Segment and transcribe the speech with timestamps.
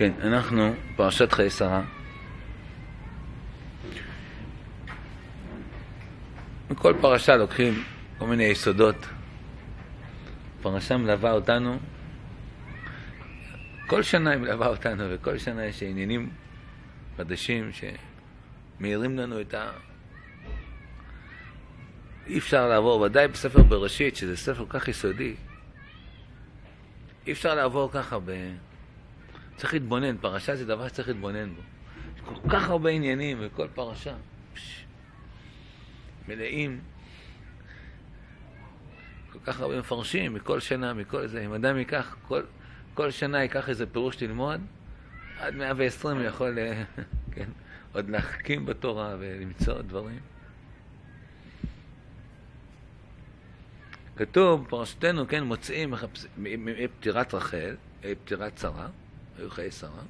[0.00, 1.82] כן, אנחנו פרשת חיי שרה.
[6.70, 7.84] מכל פרשה לוקחים
[8.18, 9.06] כל מיני יסודות.
[10.62, 11.78] פרשה מלווה אותנו,
[13.86, 16.30] כל שנה היא מלווה אותנו, וכל שנה יש עניינים
[17.16, 19.70] חדשים שמאירים לנו את ה...
[22.26, 25.34] אי אפשר לעבור, ודאי בספר בראשית, שזה ספר כל כך יסודי,
[27.26, 28.30] אי אפשר לעבור ככה ב...
[29.60, 31.60] צריך להתבונן, פרשה זה דבר שצריך להתבונן בו.
[32.16, 34.14] יש כל כך הרבה עניינים בכל פרשה.
[34.54, 34.84] פש...
[36.28, 36.80] מלאים.
[39.32, 41.44] כל כך הרבה מפרשים מכל שנה, מכל זה.
[41.44, 42.42] אם אדם ייקח, כל,
[42.94, 44.60] כל שנה ייקח איזה פירוש ללמוד,
[45.38, 46.82] עד 120 הוא יכול, אה,
[47.34, 47.48] כן,
[47.92, 50.20] עוד להחכים בתורה ולמצוא דברים.
[54.16, 55.94] כתוב, פרשתנו, כן, מוצאים
[56.98, 58.88] פטירת רחל, אה, פטירת שרה,
[59.40, 60.02] היו חיי שרה.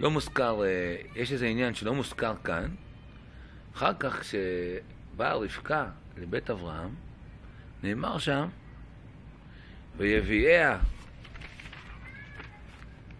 [0.00, 2.68] לא מוזכר, אה, יש איזה עניין שלא מוזכר כאן.
[3.74, 6.94] אחר כך, כשבאה רבקה לבית אברהם,
[7.82, 8.48] נאמר שם,
[9.96, 10.78] ויביאיה,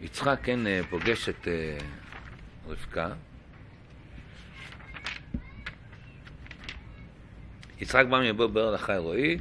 [0.01, 1.49] יצחק כן אה, פוגש את
[2.69, 3.13] רבקה,
[7.81, 9.39] יצחק בא מבוא באר לחי רועי,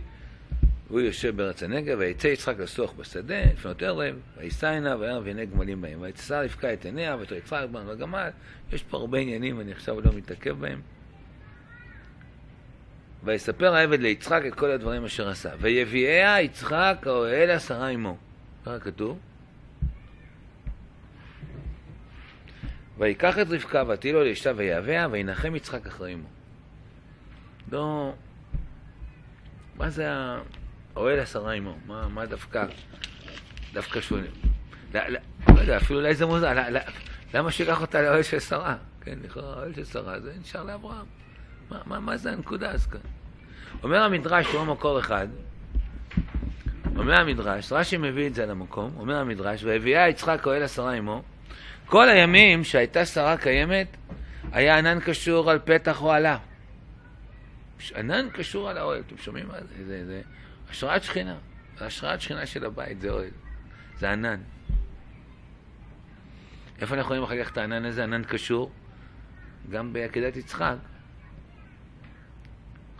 [0.91, 5.81] והוא יושב בארץ הנגב, ויצא יצחק לסוח בשדה, לפנות ערב, וישא עיניו, וירא והנה גמלים
[5.81, 6.01] בהם.
[6.01, 8.29] ויצא לבקע את עיניה, ותו יצחק בנו לגמל.
[8.71, 10.81] יש פה הרבה עניינים, אני עכשיו לא מתעכב בהם.
[13.23, 15.49] ויספר העבד ליצחק את כל הדברים אשר עשה.
[15.59, 18.17] ויביאיה יצחק האוהל עשרה עמו.
[18.65, 19.19] ככה כתוב.
[22.97, 26.27] ויקח את רבקה ותהי לו לאשתה ויהביה, וינחם יצחק אחרי עמו.
[27.71, 28.13] לא...
[29.77, 30.07] מה זה
[30.95, 31.77] האוהל עשרה עמו?
[31.85, 32.65] מה, מה דווקא,
[33.73, 34.27] דווקא שונה?
[34.93, 36.79] לא, לא, לא יודע, אפילו אולי זה מוזר, לא, לא,
[37.33, 38.75] למה שיקח אותה לאוהל של שרה?
[39.01, 41.05] כן, לכאורה האוהל של שרה זה נשאר לאברהם.
[41.69, 42.99] מה, מה, מה זה הנקודה אז כאן?
[43.83, 45.27] אומר המדרש, הוא מקור אחד,
[46.95, 51.23] אומר המדרש, רש"י מביא את זה למקום, אומר המדרש, והביאה יצחק אוהל עשרה עמו,
[51.85, 53.87] כל הימים שהייתה שרה קיימת,
[54.51, 56.37] היה ענן קשור על פתח אוהלה.
[57.95, 59.85] ענן קשור על האוהל, אתם שומעים מה זה?
[59.85, 60.21] זה, זה
[60.71, 61.37] השראת שכינה.
[61.79, 63.29] השראת שכינה של הבית, זה אוהל.
[63.97, 64.41] זה ענן.
[66.81, 68.03] איפה אנחנו רואים אחר כך את הענן הזה?
[68.03, 68.71] ענן קשור?
[69.69, 70.75] גם בעקדת יצחק.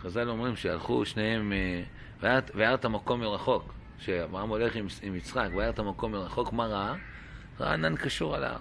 [0.00, 1.52] חז"ל אומרים שהלכו שניהם,
[2.22, 3.74] אה, וירא את המקום מרחוק.
[3.98, 6.94] כשאברהם הולך עם, עם יצחק, וירא את המקום מרחוק, מה ראה?
[7.60, 8.58] ראה ענן קשור על ההר.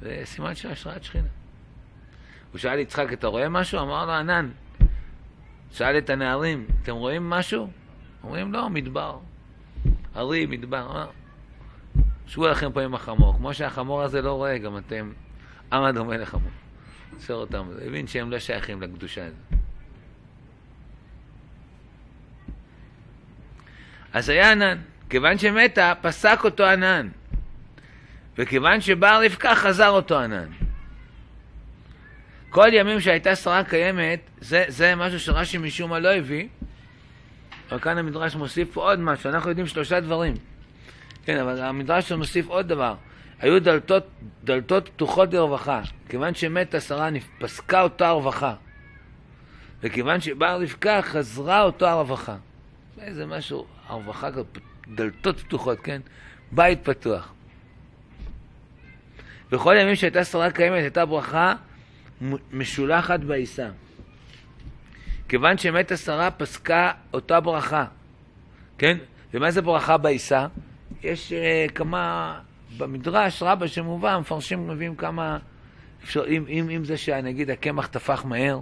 [0.00, 1.28] זה סימן של השראת שכינה.
[2.52, 3.80] הוא שאל יצחק, אתה רואה משהו?
[3.80, 4.50] אמר לו, ענן.
[5.70, 7.70] שאל את הנערים, אתם רואים משהו?
[8.24, 9.18] אומרים, לא, מדבר.
[10.16, 11.06] ארי, מדבר.
[12.26, 13.36] שבו לכם פה עם החמור.
[13.36, 15.12] כמו שהחמור הזה לא רואה, גם אתם
[15.72, 16.50] עם הדומה לחמור.
[17.12, 17.68] עוצר אותם.
[17.86, 19.60] הבין שהם לא שייכים לקדושה הזאת.
[24.12, 24.78] אז היה ענן.
[25.10, 27.08] כיוון שמתה, פסק אותו ענן.
[28.38, 30.48] וכיוון שבאה רבקה, חזר אותו ענן.
[32.50, 36.48] כל ימים שהייתה שרה קיימת, זה, זה משהו שרש"י משום מה לא הביא,
[37.70, 40.34] אבל כאן המדרש מוסיף פה עוד משהו, אנחנו יודעים שלושה דברים.
[41.24, 42.94] כן, אבל המדרש מוסיף עוד דבר.
[43.40, 44.06] היו דלתות,
[44.44, 45.82] דלתות פתוחות לרווחה.
[46.08, 48.54] כיוון שמתה שרה, פסקה אותה הרווחה.
[49.82, 52.36] וכיוון שבאה רבקה, חזרה אותו הרווחה.
[53.00, 54.28] איזה משהו, הרווחה,
[54.88, 56.00] דלתות פתוחות, כן?
[56.52, 57.32] בית פתוח.
[59.50, 61.54] בכל ימים שהייתה שרה קיימת, הייתה ברכה
[62.52, 63.68] משולחת בעיסה.
[65.30, 67.84] כיוון שמתה שרה, פסקה אותה ברכה.
[68.78, 68.98] כן?
[69.34, 70.46] ומה זה ברכה בעיסה?
[71.02, 72.34] יש uh, כמה,
[72.78, 75.38] במדרש רבה שמובא, המפרשים מביאים כמה,
[76.04, 78.60] אפשר, אם, אם, אם זה שנגיד הקמח טפח מהר,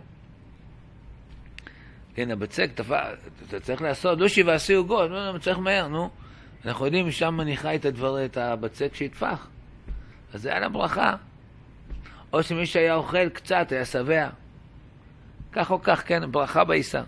[2.15, 3.05] כן, הבצק טפח,
[3.49, 6.11] אתה צריך לעשות, לא שבעה עשי עוגות, לא, לא, צריך מהר, נו.
[6.65, 9.49] אנחנו יודעים, משם מניחה את הדבר, את הבצק שיטפח.
[10.33, 11.15] אז זה על הברכה.
[12.33, 14.29] או שמי שהיה אוכל קצת היה שבע.
[15.59, 17.03] כך או כך, כן, ברכה בעיסה.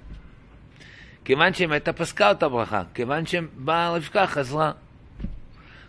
[1.24, 4.72] כיוון שמתה פסקה אותה ברכה, כיוון שבאה רבקה חזרה.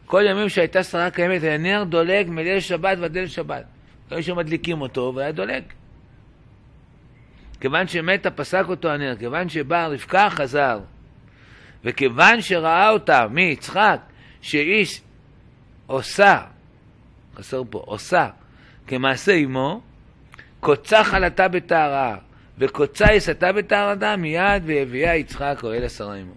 [0.05, 3.63] כל ימים שהייתה שרה קיימת היה נר דולג מליל שבת ועד ליל שבת.
[4.11, 5.63] היו שמדליקים אותו והיה דולג.
[7.59, 10.79] כיוון שמתה פסק אותו הנר, כיוון שבאה רבקה חזר.
[11.83, 13.99] וכיוון שראה אותה מיצחק
[14.41, 14.85] שהיא
[15.87, 16.41] עושה,
[17.35, 18.29] חסר פה, עושה
[18.87, 19.81] כמעשה אמו,
[20.59, 22.17] קוצה חלתה בטהרה,
[22.57, 26.33] וקוצה יסתה בטהרתה מיד והביאה יצחק אוהל עשרה אמו.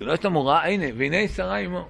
[0.00, 1.88] לא את המורה, הנה, והנה שרה אמו.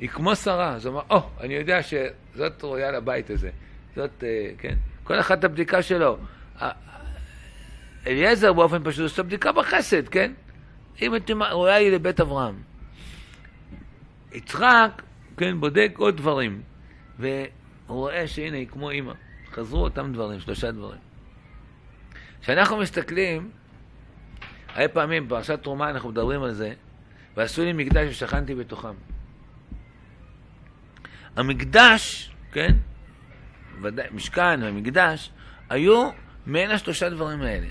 [0.00, 0.74] היא כמו שרה.
[0.74, 3.50] אז הוא אמר, או, oh, אני יודע שזאת ראויה לבית הזה.
[3.96, 4.74] זאת, אה, כן,
[5.04, 6.18] כל אחד את הבדיקה שלו.
[8.06, 10.32] אליעזר באופן פשוט עושה בדיקה בחסד, כן?
[11.02, 12.62] אם אתם ראויה היא לבית אברהם.
[14.32, 15.02] יצחק,
[15.36, 16.62] כן, בודק עוד דברים,
[17.18, 17.38] והוא
[17.88, 19.12] רואה שהנה היא כמו אימא.
[19.52, 21.00] חזרו אותם דברים, שלושה דברים.
[22.42, 23.50] כשאנחנו מסתכלים,
[24.68, 26.72] הרבה פעמים בפרשת תרומה אנחנו מדברים על זה,
[27.36, 28.94] ועשו לי מקדש ושכנתי בתוכם.
[31.36, 32.76] המקדש, כן,
[33.82, 35.30] ודאי, משכן ומקדש,
[35.70, 36.10] היו
[36.46, 37.66] מעין השלושה דברים האלה.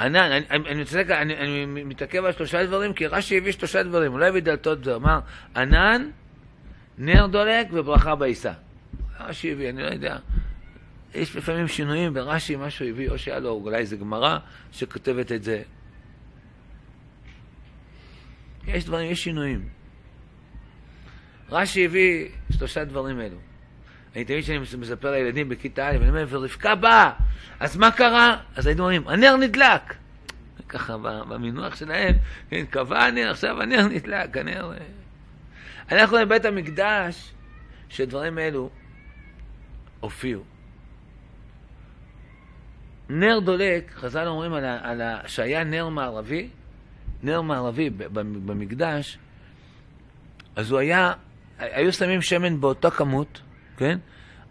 [0.00, 4.12] ענן, אני, אני, אני, אני, אני מתעכב על שלושה דברים, כי רש"י הביא שלושה דברים,
[4.12, 5.20] אולי בדלתות זה אמר,
[5.56, 6.10] ענן,
[6.98, 8.52] נר דולק וברכה בעיסה.
[9.26, 10.16] רש"י הביא, אני לא יודע.
[11.14, 14.38] יש לפעמים שינויים ברש"י, משהו הביא, או שהיה לו, אולי איזה גמרא
[14.72, 15.62] שכותבת את זה.
[18.66, 19.68] יש דברים, יש שינויים.
[21.50, 23.36] רש"י הביא שלושה דברים אלו.
[24.16, 27.10] אני תמיד כשאני מספר לילדים בכיתה א', אני אומר, ורבקה באה,
[27.60, 28.36] אז מה קרה?
[28.56, 29.94] אז היינו אומרים, הנר נדלק.
[30.68, 30.96] ככה
[31.28, 32.14] במינוח שלהם,
[32.50, 34.72] כן, קבע הנר, עכשיו הנר נדלק, הנר...
[35.92, 37.32] אנחנו בבית המקדש,
[37.88, 38.70] שדברים אלו
[40.02, 40.42] הופיעו.
[43.08, 46.48] נר דולק, חז"ל אומרים על ה, על ה, שהיה נר מערבי,
[47.22, 47.90] נר מערבי
[48.46, 49.18] במקדש,
[50.56, 51.12] אז הוא היה,
[51.58, 53.40] היו שמים שמן באותה כמות,
[53.76, 53.98] כן?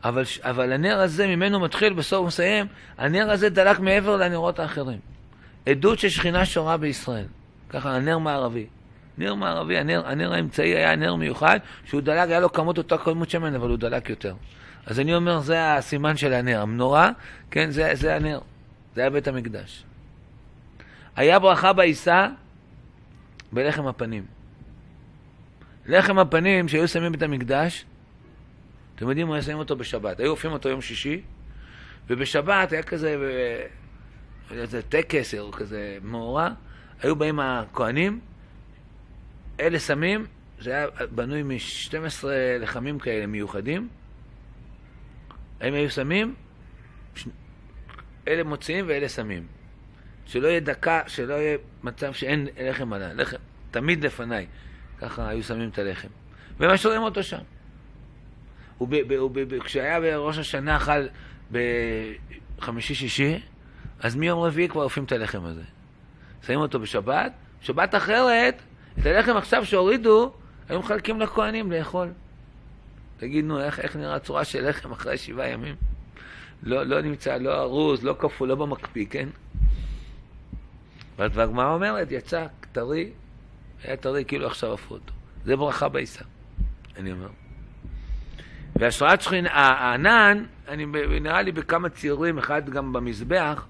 [0.04, 2.66] אבל, אבל הנר הזה, ממנו מתחיל, בסוף מסיים,
[2.98, 5.00] הנר הזה דלק מעבר לנרות האחרים.
[5.66, 7.26] עדות ששכינה שורה בישראל.
[7.70, 8.68] ככה, הנר מערבי.
[9.18, 13.30] נר מערבי, הנר, הנר האמצעי היה נר מיוחד, שהוא דלק, היה לו כמות אותה כמות
[13.30, 14.34] שמן, אבל הוא דלק יותר.
[14.86, 16.62] אז אני אומר, זה הסימן של הנר.
[16.62, 17.12] המנורה,
[17.52, 18.40] כן, זה, זה הנר.
[18.96, 19.84] זה היה בית המקדש.
[21.16, 22.28] היה ברכה בעיסה
[23.52, 24.26] בלחם הפנים.
[25.86, 27.86] לחם הפנים שהיו שמים בית המקדש,
[28.96, 30.20] אתם יודעים, היו שמים אותו בשבת.
[30.20, 31.22] היו הופכים אותו יום שישי,
[32.08, 33.16] ובשבת היה כזה,
[34.52, 36.50] איזה טקס או כזה מאורע,
[37.02, 38.20] היו באים הכוהנים,
[39.60, 40.26] אלה שמים,
[40.60, 42.26] זה היה בנוי מ-12
[42.60, 43.90] לחמים כאלה מיוחדים,
[45.62, 46.36] הם היו שמים,
[48.28, 49.48] אלה מוציאים ואלה שמים.
[50.26, 53.38] שלא יהיה דקה, שלא יהיה מצב שאין לחם עליי, לחם,
[53.72, 54.48] תמיד לפניי.
[55.00, 56.08] ככה היו שמים את הלחם.
[56.60, 57.42] ומשאירים אותו שם.
[59.50, 61.08] וכשהיה בראש השנה אכל
[61.52, 63.40] בחמישי-שישי,
[64.00, 65.64] אז מיום רביעי כבר אופים את הלחם הזה.
[66.46, 67.32] שמים אותו בשבת,
[67.62, 68.62] שבת אחרת,
[69.00, 70.32] את הלחם עכשיו שהורידו,
[70.70, 72.08] היו מחלקים לכהנים לאכול.
[73.22, 75.76] תגיד, נו, איך, איך נראה צורה של לחם אחרי שבעה ימים?
[76.64, 79.30] לא, לא נמצא, לא ארוז, לא כפול, לא במקפיא, כן?
[81.18, 83.10] והגמרא אומרת, יצא טרי,
[83.84, 85.14] היה טרי כאילו עכשיו עפו אותו.
[85.46, 86.24] זה ברכה בעיסה,
[86.98, 87.28] אני אומר.
[88.76, 90.86] והשראת שכינה, הענן, אני,
[91.22, 93.68] נראה לי בכמה ציורים, אחד גם במזבח,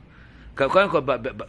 [0.56, 1.01] קודם כל,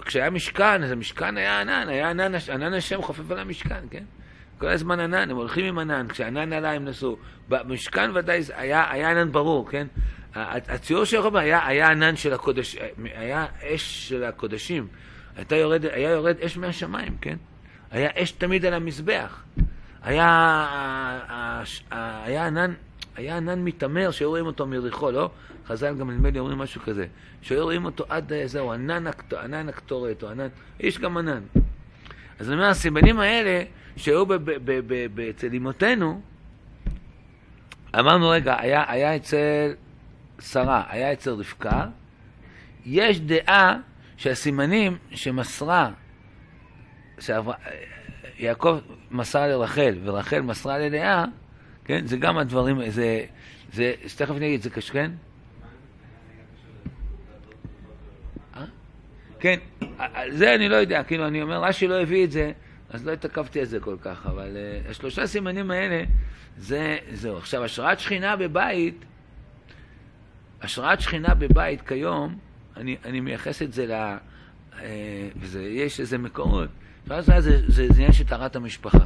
[0.04, 4.04] כשהיה משכן, אז המשכן היה ענן, היה ענן, ענן השם חופף על המשכן, כן?
[4.62, 7.16] כל הזמן ענן, הם הולכים עם ענן, כשענן עלה הם נסעו.
[7.48, 9.86] במשכן ודאי היה, היה ענן ברור, כן?
[10.34, 14.86] הציור של רבי היה, היה ענן של הקודש, היה אש של הקודשים.
[15.36, 17.36] הייתה יורד, היה יורד אש מהשמיים, כן?
[17.90, 19.42] היה אש תמיד על המזבח.
[20.02, 21.86] היה,
[22.24, 22.72] היה ענן,
[23.16, 25.30] היה ענן מתעמר שהיו רואים אותו מריחו, לא?
[25.66, 27.06] חז"ל גם נדמה לי אומרים משהו כזה,
[27.42, 29.04] שהיו רואים אותו עד זהו, ענן,
[29.42, 30.48] ענן הקטורת, או ענן,
[30.80, 31.42] יש גם ענן.
[32.38, 33.64] אז אני אומר, הסימנים האלה
[33.96, 34.24] שהיו
[35.30, 36.20] אצל אמותינו,
[37.98, 39.74] אמרנו, רגע, היה, היה אצל
[40.40, 41.86] שרה, היה אצל רבקה,
[42.86, 43.76] יש דעה
[44.16, 45.90] שהסימנים שמסרה,
[47.18, 48.78] שיעקב
[49.10, 51.24] מסר לרחל ורחל מסרה ללאה,
[51.84, 53.24] כן, זה גם הדברים, זה,
[53.72, 55.10] זה, תכף אני אגיד, זה קשה, כן?
[59.42, 59.58] כן,
[60.30, 62.52] זה אני לא יודע, כאילו, אני אומר, רש"י לא הביא את זה,
[62.90, 66.04] אז לא התעכבתי על זה כל כך, אבל uh, השלושה סימנים האלה,
[66.56, 67.36] זה, זהו.
[67.36, 69.04] עכשיו, השראת שכינה בבית,
[70.60, 72.38] השראת שכינה בבית כיום,
[72.76, 73.92] אני, אני מייחס את זה ל...
[73.92, 76.68] אה, ויש איזה מקורות.
[77.06, 79.04] השראת שכינה זה, זה, זה עניין של טהרת המשפחה.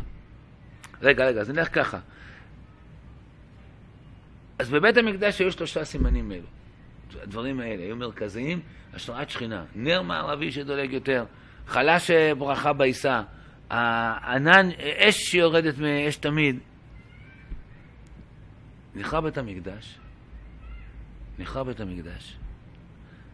[1.02, 1.98] רגע, רגע, אז נלך ככה.
[4.58, 6.46] אז בבית המקדש היו שלושה סימנים אלו.
[7.22, 8.60] הדברים האלה היו מרכזיים,
[8.94, 9.64] השראת שכינה.
[9.74, 11.24] נר מערבי שדולג יותר,
[11.66, 13.22] חלש ברכה בעיסה,
[13.70, 16.58] הענן, אש שיורדת מאש תמיד.
[18.94, 19.98] נחרב בית המקדש,
[21.38, 22.36] נחרב בית המקדש.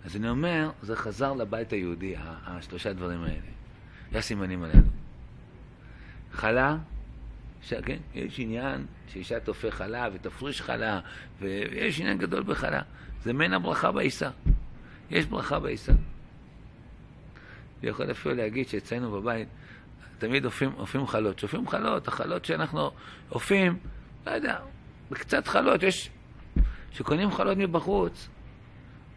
[0.04, 3.52] אז אני אומר, זה חזר לבית היהודי, השלושה דברים האלה.
[4.12, 4.82] זה הסימנים הללו.
[6.32, 6.76] חלה,
[7.62, 7.74] ש...
[7.74, 7.98] כן?
[8.14, 11.00] יש עניין שאישה תופר חלה ותפריש חלה,
[11.40, 12.82] ויש עניין גדול בחלה.
[13.24, 14.30] זה מן הברכה בעיסה.
[15.10, 15.92] יש ברכה בעיסה.
[17.82, 19.48] אני יכול אפילו להגיד שאצלנו בבית
[20.18, 20.44] תמיד
[20.78, 21.38] אופים חלות.
[21.38, 22.90] שאופים חלות, החלות שאנחנו
[23.30, 23.78] אופים,
[24.26, 24.58] לא יודע,
[25.10, 26.10] בקצת חלות, יש...
[26.92, 28.28] שקונים חלות מבחוץ,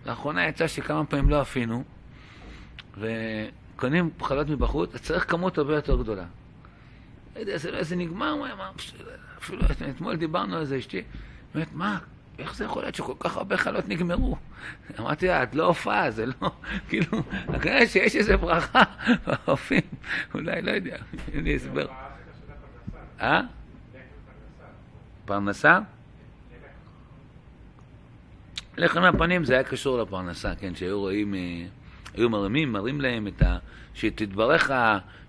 [0.06, 1.84] לאחרונה יצא שכמה פעמים לא אפינו,
[2.98, 6.26] וקונים חלות מבחוץ, אז צריך כמות הרבה יותר גדולה.
[7.36, 8.36] לא יודע, זה, נגמר,
[9.38, 11.02] אפילו אתמול דיברנו על זה, אשתי,
[11.54, 12.00] באמת, מה,
[12.40, 14.38] איך זה יכול להיות שכל כך הרבה חלות נגמרו?
[15.00, 16.34] אמרתי לה, את לא הופעה, זה לא,
[16.90, 17.24] כאילו,
[17.62, 18.84] כנראה שיש איזה ברכה
[19.28, 19.82] באופים,
[20.34, 20.98] אולי, לא יודע,
[21.34, 21.88] אין לי הסבר.
[23.22, 23.42] אה?
[25.26, 25.80] פרנסה?
[28.78, 31.40] לחם מהפנים זה היה קשור לפרנסה, כן, שהיו רואים, אה,
[32.14, 33.58] היו מרימים, מראים להם את ה...
[33.96, 34.72] שתתברך,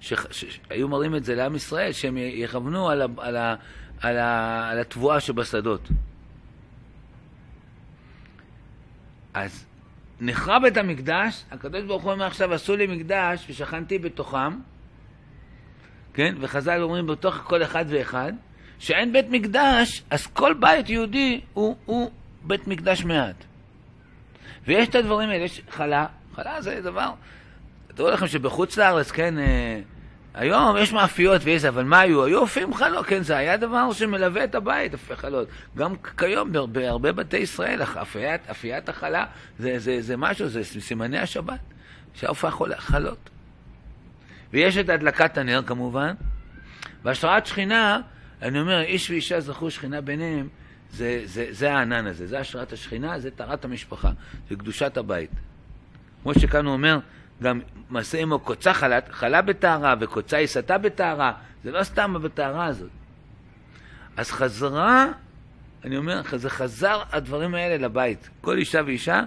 [0.00, 3.54] שהיו מראים את זה לעם ישראל, שהם יכוונו על, ה, על, ה,
[4.00, 5.88] על, ה, על התבואה שבשדות.
[9.36, 9.66] אז
[10.20, 14.58] נחרב את המקדש, הקדוש ברוך הוא אומר עכשיו עשו לי מקדש ושכנתי בתוכם,
[16.14, 16.34] כן?
[16.40, 18.32] וחז"ל אומרים בתוך כל אחד ואחד,
[18.78, 22.10] שאין בית מקדש, אז כל בית יהודי הוא, הוא
[22.42, 23.44] בית מקדש מעט.
[24.66, 27.10] ויש את הדברים האלה, יש חלה, חלה זה דבר,
[27.94, 29.80] תראו לכם שבחוץ לארץ, כן, אה,
[30.36, 32.24] היום יש מאפיות ויש זה, אבל מה היו?
[32.24, 35.48] היו אופים חלות, כן, זה היה דבר שמלווה את הבית, אופי חלות.
[35.76, 39.26] גם כיום בהרבה בתי ישראל, אפיית, אפיית החלה
[39.58, 41.60] זה, זה, זה משהו, זה סימני השבת,
[42.14, 43.30] שהאופה חלות.
[44.52, 46.14] ויש את הדלקת הנר כמובן,
[47.02, 48.00] והשראת שכינה,
[48.42, 50.48] אני אומר, איש ואישה זכו שכינה ביניהם,
[50.92, 54.10] זה, זה, זה הענן הזה, זה השראת השכינה, זה טהרת המשפחה,
[54.48, 55.30] זה קדושת הבית.
[56.22, 56.98] כמו שכאן הוא אומר,
[57.42, 61.32] גם מעשה עמו קוצה חלה, חלה בטהרה וקוצה עיסתה בטהרה,
[61.64, 62.90] זה לא סתם בטהרה הזאת.
[64.16, 65.06] אז חזרה,
[65.84, 68.28] אני אומר, זה חזר הדברים האלה לבית.
[68.40, 69.22] כל אישה ואישה,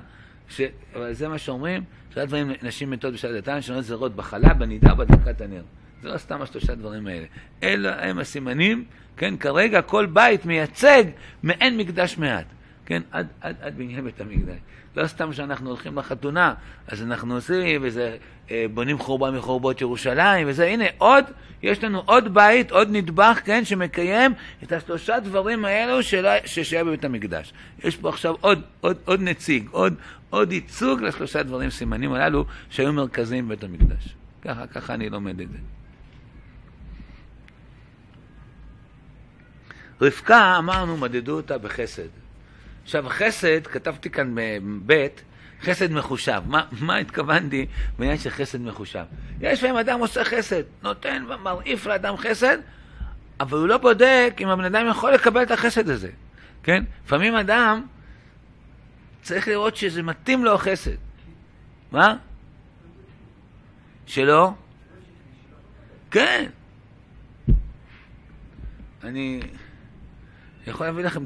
[0.49, 0.61] ש...
[0.95, 5.41] אבל זה מה שאומרים, שלושה דברים נשים מתות בשעת דתן, שונות זרות בחלה, בנידה, בדקת
[5.41, 5.63] הנר.
[6.01, 7.25] זה לא סתם השלושה דברים האלה.
[7.63, 8.85] אלה הם הסימנים,
[9.17, 11.03] כן, כרגע כל בית מייצג
[11.43, 12.45] מעין מקדש מעט,
[12.89, 14.58] כן, עד, עד, עד בניין בית המקדש.
[14.96, 16.53] לא סתם שאנחנו הולכים לחתונה,
[16.88, 18.17] אז אנחנו עושים, וזה,
[18.51, 21.25] אה, בונים חורבה מחורבות ירושלים, וזה, הנה, עוד,
[21.62, 26.03] יש לנו עוד בית, עוד נדבך, כן, שמקיים את השלושה דברים האלו
[26.46, 27.53] שהיה בבית המקדש.
[27.84, 29.93] יש פה עכשיו עוד, עוד, עוד נציג, עוד,
[30.29, 34.15] עוד ייצוג לשלושה דברים, סימנים הללו, שהיו מרכזיים בבית המקדש.
[34.41, 35.58] ככה, ככה אני לומד את זה.
[40.01, 42.28] רבקה, אמרנו, מדדו אותה בחסד.
[42.89, 44.36] עכשיו, חסד, כתבתי כאן
[44.86, 45.08] ב',
[45.62, 46.41] חסד מחושב.
[46.46, 47.65] מה, מה התכוונתי
[48.00, 49.03] בעניין של חסד מחושב?
[49.41, 52.58] יש לפעמים אדם עושה חסד, נותן ומרעיף לאדם חסד,
[53.39, 56.10] אבל הוא לא בודק אם הבן אדם יכול לקבל את החסד הזה,
[56.63, 56.84] כן?
[57.05, 57.86] לפעמים אדם
[59.22, 60.98] צריך לראות שזה מתאים לו חסד.
[61.91, 62.15] מה?
[64.05, 64.53] שלא?
[66.12, 66.50] כן.
[69.03, 69.39] אני
[70.67, 71.24] יכול להביא לכם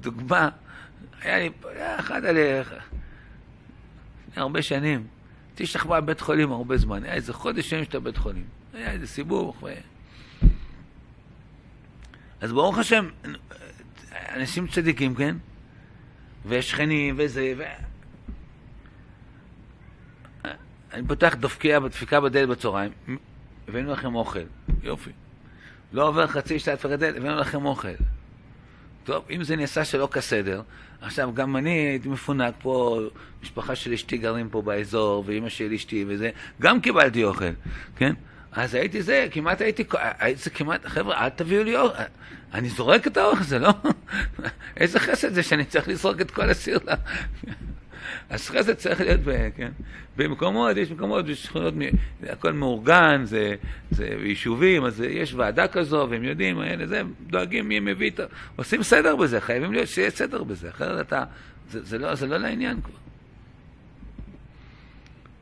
[0.00, 0.48] דוגמה
[1.20, 2.74] היה לי, היה אחד עליך,
[4.28, 5.06] לפני הרבה שנים.
[5.48, 8.44] הייתי שכבה בבית חולים הרבה זמן, היה איזה חודש שם שאתה בבית חולים.
[8.74, 9.62] היה איזה סיבוב.
[9.62, 9.66] ו...
[12.40, 13.08] אז ברוך השם,
[14.12, 15.36] אנשים צדיקים, כן?
[16.46, 17.62] ושכנים וזה, ו...
[20.92, 22.92] אני פותח דופקיה, דפיקה בדלת בצהריים,
[23.68, 24.44] הבאנו לכם אוכל,
[24.82, 25.10] יופי.
[25.92, 27.88] לא עובר חצי שעה דפקת דלת, הבאנו לכם אוכל.
[29.06, 30.62] טוב, אם זה נעשה שלא כסדר,
[31.00, 33.00] עכשיו, גם אני הייתי מפונק פה,
[33.42, 37.44] משפחה של אשתי גרים פה באזור, ואימא של אשתי וזה, גם קיבלתי אוכל,
[37.96, 38.14] כן?
[38.52, 39.84] אז הייתי זה, כמעט הייתי,
[40.18, 42.02] הייתי כמעט, חבר'ה, אל תביאו לי אוכל,
[42.54, 43.70] אני זורק את האוכל, זה לא,
[44.80, 46.78] איזה חסד זה שאני צריך לזרוק את כל הסיר
[48.30, 49.70] אז חסד צריך להיות, ב, כן,
[50.16, 51.74] במקומות, יש מקומות, יש שכונות,
[52.28, 53.54] הכל מאורגן, זה,
[53.90, 58.24] זה יישובים, אז יש ועדה כזו, והם יודעים, אלה, זה, דואגים מי מביא את ה...
[58.56, 61.24] עושים סדר בזה, חייבים להיות שיהיה סדר בזה, אחרת אתה,
[61.70, 62.98] זה, זה, לא, זה לא לעניין כבר.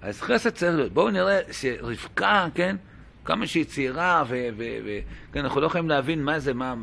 [0.03, 0.93] אז חסד צריך להיות.
[0.93, 2.77] בואו נראה שרבקה, כן,
[3.25, 6.75] כמה שהיא צעירה, וכן, אנחנו לא יכולים להבין מה זה, מה,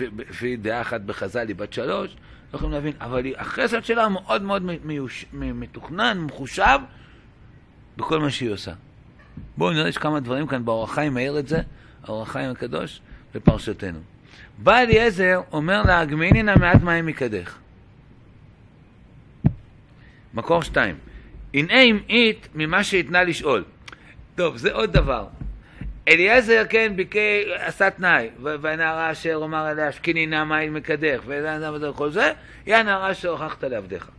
[0.00, 2.16] לפי דעה אחת בחז"ל היא בת שלוש,
[2.56, 6.78] לא יכולים להבין, אבל החסד שלה מאוד מאוד מיוש, מתוכנן, מחושב,
[7.96, 8.72] בכל מה שהיא עושה.
[9.56, 11.60] בואו נראה יש כמה דברים כאן, באור החיים מעיר את זה,
[12.04, 13.00] האור החיים הקדוש,
[13.34, 13.98] בפרשתנו.
[14.58, 17.56] בא אליעזר, אומר לה, הגמיני נא מעט מים מקדך.
[20.34, 20.96] מקור שתיים.
[21.54, 23.64] הנה אם אית ממה שהתנה לשאול.
[24.34, 25.26] טוב, זה עוד דבר.
[26.08, 31.20] אליעזר, כן, ביקי, עשה תנאי, והנערה אשר אמר עליה, שקיני נא מים מקדך,
[31.82, 32.32] וכל זה,
[32.66, 34.10] היא הנערה שהוכחת לעבדיך.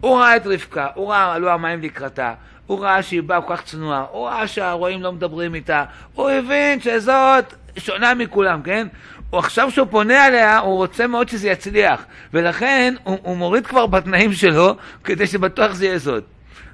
[0.00, 2.34] הוא ראה את רבקה, הוא ראה, עלו המים לקראתה,
[2.66, 6.80] הוא ראה שהיא באה כל כך צנועה, הוא ראה שהרועים לא מדברים איתה, הוא הבין
[6.80, 8.86] שזאת שונה מכולם, כן?
[9.30, 12.04] הוא עכשיו שהוא פונה אליה, הוא רוצה מאוד שזה יצליח,
[12.34, 16.24] ולכן הוא, הוא מוריד כבר בתנאים שלו, כדי שבטוח זה יהיה זאת.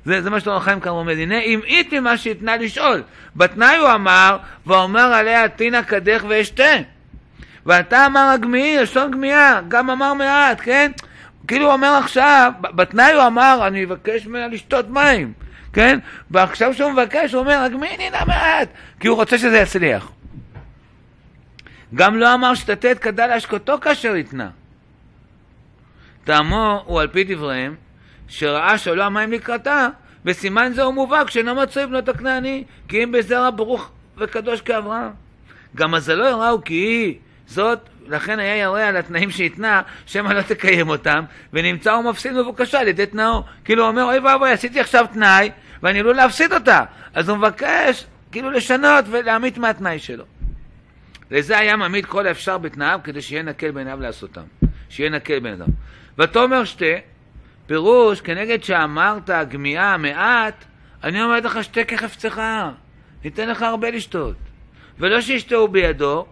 [0.05, 1.15] זה, זה מה שאתה חיים כאן עומד.
[1.19, 3.03] הנה, המעיט ממה שהתנה לשאול.
[3.37, 6.73] בתנאי הוא אמר, ואומר עליה תינא קדך ואשתה.
[7.67, 10.93] ואתה אמר הגמיעי, לשון גמיעה, גם אמר מעט, כן?
[11.47, 15.33] כאילו הוא אומר עכשיו, בתנאי הוא אמר, אני אבקש ממנה לשתות מים,
[15.73, 15.99] כן?
[16.31, 18.69] ועכשיו שהוא מבקש, הוא אומר, הגמיעי נינה מעט,
[19.01, 20.13] כי הוא רוצה שזה יצליח.
[21.95, 24.49] גם לא אמר שתתה את כדה להשקותו כאשר התנה.
[26.25, 27.75] טעמו הוא על פי דבריהם,
[28.33, 29.89] שראה שעלו המים לקראתה,
[30.25, 35.11] וסימן זה הוא מובהק שאינו מצוי בנות הכנעני, כי אם בזרע ברוך וקדוש כאברהם.
[35.77, 40.89] גם מזלו יראו כי היא זאת, לכן היה ירא על התנאים שהתנה, שמא לא תקיים
[40.89, 43.43] אותם, ונמצא הוא מפסיד מבוקשה על ידי תנאו.
[43.65, 45.51] כאילו הוא אומר, אוי ואבוי, עשיתי עכשיו תנאי,
[45.83, 46.85] ואני עלול להפסיד אותה.
[47.15, 50.25] אז הוא מבקש כאילו לשנות ולהמית מהתנאי שלו.
[51.31, 54.45] לזה היה מעמיד כל האפשר בתנאיו, כדי שיהיה נקל בעיניו לעשותם.
[54.89, 55.67] שיהיה נקל בעיניו.
[56.19, 57.12] ותאמר שתה,
[57.67, 60.65] פירוש, כנגד שאמרת גמיעה מעט,
[61.05, 62.41] אני אומר לך שתה כחפצך,
[63.25, 64.37] ניתן לך הרבה לשתות.
[64.99, 66.27] ולא שישתהו בידו.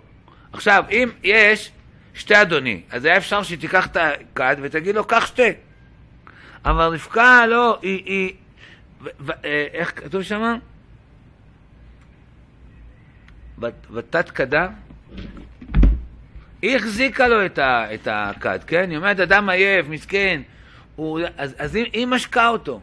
[0.53, 1.71] עכשיו, אם יש
[2.15, 5.43] שתי אדוני, אז היה אפשר שתיקח את הכד ותגיד לו, קח שתה.
[6.65, 8.33] אבל רבקה לא, היא, היא,
[9.03, 10.57] ו, ו, אה, איך כתוב שמה?
[13.91, 14.69] ותת כדה,
[16.63, 18.91] היא החזיקה לו את הכד, כן?
[18.91, 20.43] היא אומרת, אדם עייף, מסכן,
[21.01, 22.81] הוא, אז, אז היא, היא משקה אותו.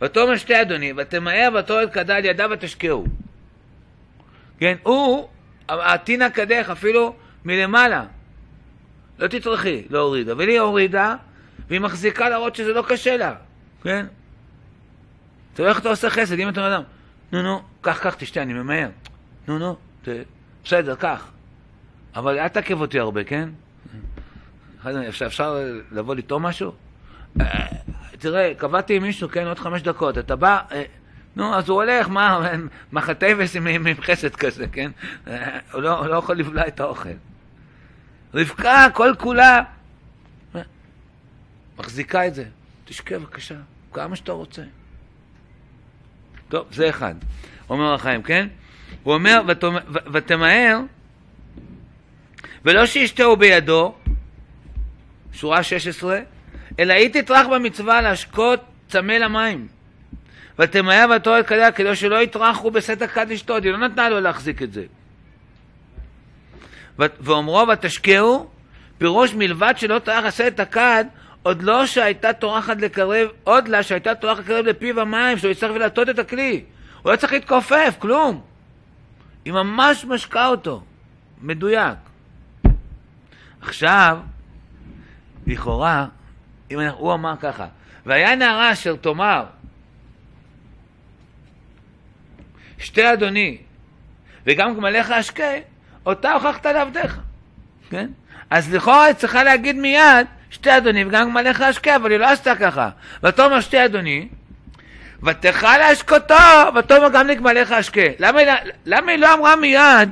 [0.00, 3.04] ותאמר שתי אדוני, ותמהר ותורד כדה על ידיו ותשקעו.
[4.58, 5.28] כן, הוא,
[5.68, 8.04] עתינא קדך אפילו מלמעלה.
[9.18, 11.16] לא תטרחי להוריד, אבל היא הורידה,
[11.68, 13.34] והיא מחזיקה להראות שזה לא קשה לה,
[13.82, 14.06] כן?
[15.54, 16.82] אתה רואה איך אתה עושה חסד, אם אתה אדם,
[17.32, 18.88] נו נו, קח, קח, תשתה, אני ממהר.
[19.48, 20.08] נו נו, ת...
[20.64, 21.30] בסדר, קח.
[22.14, 23.48] אבל אל תעכב אותי הרבה, כן?
[25.08, 25.58] אפשר, אפשר
[25.92, 26.72] לבוא לטעום משהו?
[27.40, 27.66] אה,
[28.18, 30.82] תראה, קבעתי עם מישהו, כן, עוד חמש דקות, אתה בא, אה,
[31.36, 32.52] נו, אז הוא הולך, מה,
[32.92, 34.90] מחטבס עם, עם חסד כזה, כן?
[35.26, 37.08] אה, הוא לא, לא יכול לבלוע את האוכל.
[38.34, 39.60] רבקה, כל כולה,
[41.78, 42.44] מחזיקה את זה.
[42.84, 43.54] תשקה בבקשה,
[43.92, 44.62] כמה שאתה רוצה.
[46.52, 47.14] טוב, זה אחד.
[47.70, 48.48] אומר החיים, כן?
[49.02, 49.42] הוא אומר,
[50.12, 50.80] ותמהר,
[52.64, 53.94] ולא שישתהו בידו,
[55.32, 56.20] שורה 16,
[56.78, 59.68] אלא היא תטרח במצווה להשקות צמא למים.
[60.58, 64.72] ותמהר ותורת כדיה כדי שלא יטרחו בסט הכד לשתות, היא לא נתנה לו להחזיק את
[64.72, 64.84] זה.
[66.98, 68.50] ואומרו ותשקעו,
[68.98, 71.04] פירוש מלבד שלא טרח עשה את הכד,
[71.42, 76.08] עוד לא שהייתה טורחת לקרב, עוד לה שהייתה טורחת לקרב לפיו המים, שהוא יצטרך להטות
[76.08, 76.64] את הכלי.
[77.02, 78.40] הוא לא צריך להתכופף, כלום.
[79.44, 80.82] היא ממש משקה אותו.
[81.42, 81.98] מדויק.
[83.60, 84.18] עכשיו,
[85.46, 86.06] לכאורה,
[86.70, 87.66] אם הוא אמר ככה,
[88.06, 89.44] והיה נערה אשר תאמר,
[92.78, 93.58] שתי אדוני,
[94.46, 95.52] וגם גמליך אשקה,
[96.06, 97.20] אותה הוכחת לעבדיך,
[97.90, 98.10] כן?
[98.50, 102.56] אז לכאורה היא צריכה להגיד מיד, שתי אדוני וגם גמליך אשקה, אבל היא לא עשתה
[102.56, 102.90] ככה.
[103.22, 104.28] ותאמר שתי אדוני,
[105.22, 106.34] ותאכל אשקותו,
[106.78, 108.00] ותאמר גם לגמליך אשקה.
[108.18, 108.40] למה,
[108.86, 110.08] למה היא לא אמרה מיד,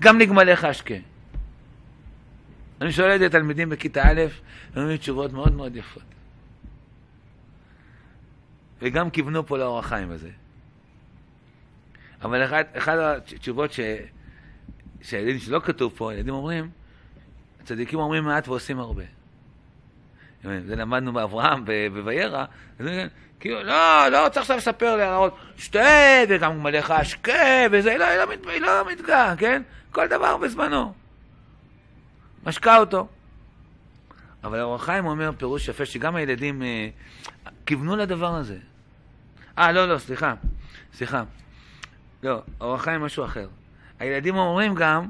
[0.00, 0.94] גם לגמליך אשקה?
[2.80, 4.20] אני שואל את התלמידים בכיתה א',
[4.74, 6.02] הם אומרים תשובות מאוד מאוד יפות.
[8.82, 10.30] וגם כיוונו פה לאור החיים הזה.
[12.22, 13.70] אבל אחת, התשובות.
[15.02, 16.70] שהילדים שלא כתוב פה, הילדים אומרים,
[17.62, 19.02] הצדיקים אומרים מעט ועושים הרבה.
[20.42, 21.64] זה למדנו באברהם
[22.04, 22.44] בוירא,
[23.40, 28.32] כאילו, לא, לא צריך עכשיו לספר להראות, שתה וגם מלאך אשקה וזה, לא, היא לא,
[28.32, 29.62] מת, היא לא מתגאה, כן?
[29.92, 30.92] כל דבר בזמנו.
[32.46, 33.08] משקה אותו.
[34.44, 36.88] אבל אור החיים אומר פירוש יפה, שגם הילדים אה,
[37.66, 38.58] כיוונו לדבר הזה.
[39.58, 40.34] אה, לא, לא, סליחה,
[40.94, 41.22] סליחה.
[42.22, 43.48] לא, אור החיים משהו אחר.
[43.98, 45.06] הילדים אומרים גם,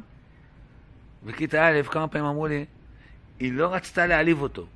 [1.25, 2.65] בכיתה א', כמה פעמים אמרו לי,
[3.41, 4.67] היא לא רצתה להעליב אותו.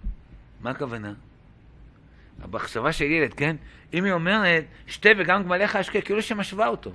[0.61, 1.13] מה הכוונה?
[2.43, 3.57] המחשבה של ילד, כן?
[3.95, 6.93] אם היא אומרת, שתה וגם גמליך אשקה, כאילו שמשווה אותו.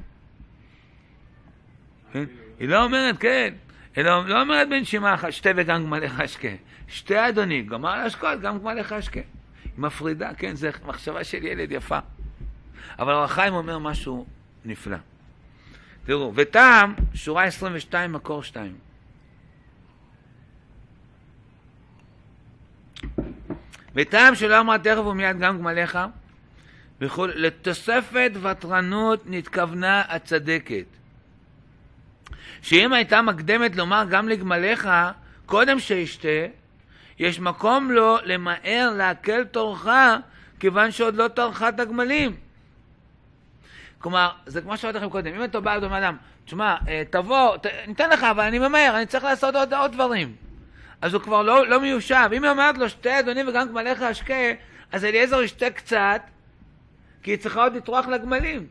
[2.14, 2.24] כן?
[2.60, 3.54] היא לא אומרת, כן,
[3.98, 6.50] אלא לא אומרת בנשימה אחת, שתה וגם גמליך אשקה.
[6.88, 9.20] שתה אדוני, גמר להשקות, גם גמליך אשקה.
[9.64, 12.00] היא מפרידה, כן, זו מחשבה של ילד יפה.
[13.00, 14.26] אבל אור החיים אומר משהו
[14.66, 14.98] נפלא.
[16.06, 18.89] תראו, וטעם, שורה 22, מקור 2.
[23.96, 26.00] וטעם שלא אמרה תכף ומיד גם גמליך,
[27.02, 30.86] וכו', לתוספת ותרנות נתכוונה הצדקת.
[32.62, 34.90] שאם הייתה מקדמת לומר גם לגמליך,
[35.46, 36.28] קודם שישתה,
[37.20, 39.88] יש מקום לו למהר להקל תורך,
[40.60, 42.36] כיוון שעוד לא טרחה את הגמלים.
[44.00, 47.66] כלומר, זה כמו שאמרתי לכם קודם, אם אתה בא לאדם, אדם, תשמע, אה, תבוא, ת,
[47.88, 50.36] ניתן לך, אבל אני ממהר, אני צריך לעשות עוד, עוד דברים.
[51.02, 52.30] אז הוא כבר לא, לא מיושב.
[52.34, 54.34] אם היא אומרת לו, שתה אדוני וגם גמליך אשקה,
[54.92, 56.22] אז אליעזר ישתה קצת,
[57.24, 58.68] כי היא צריכה עוד לטרוח לגמלים.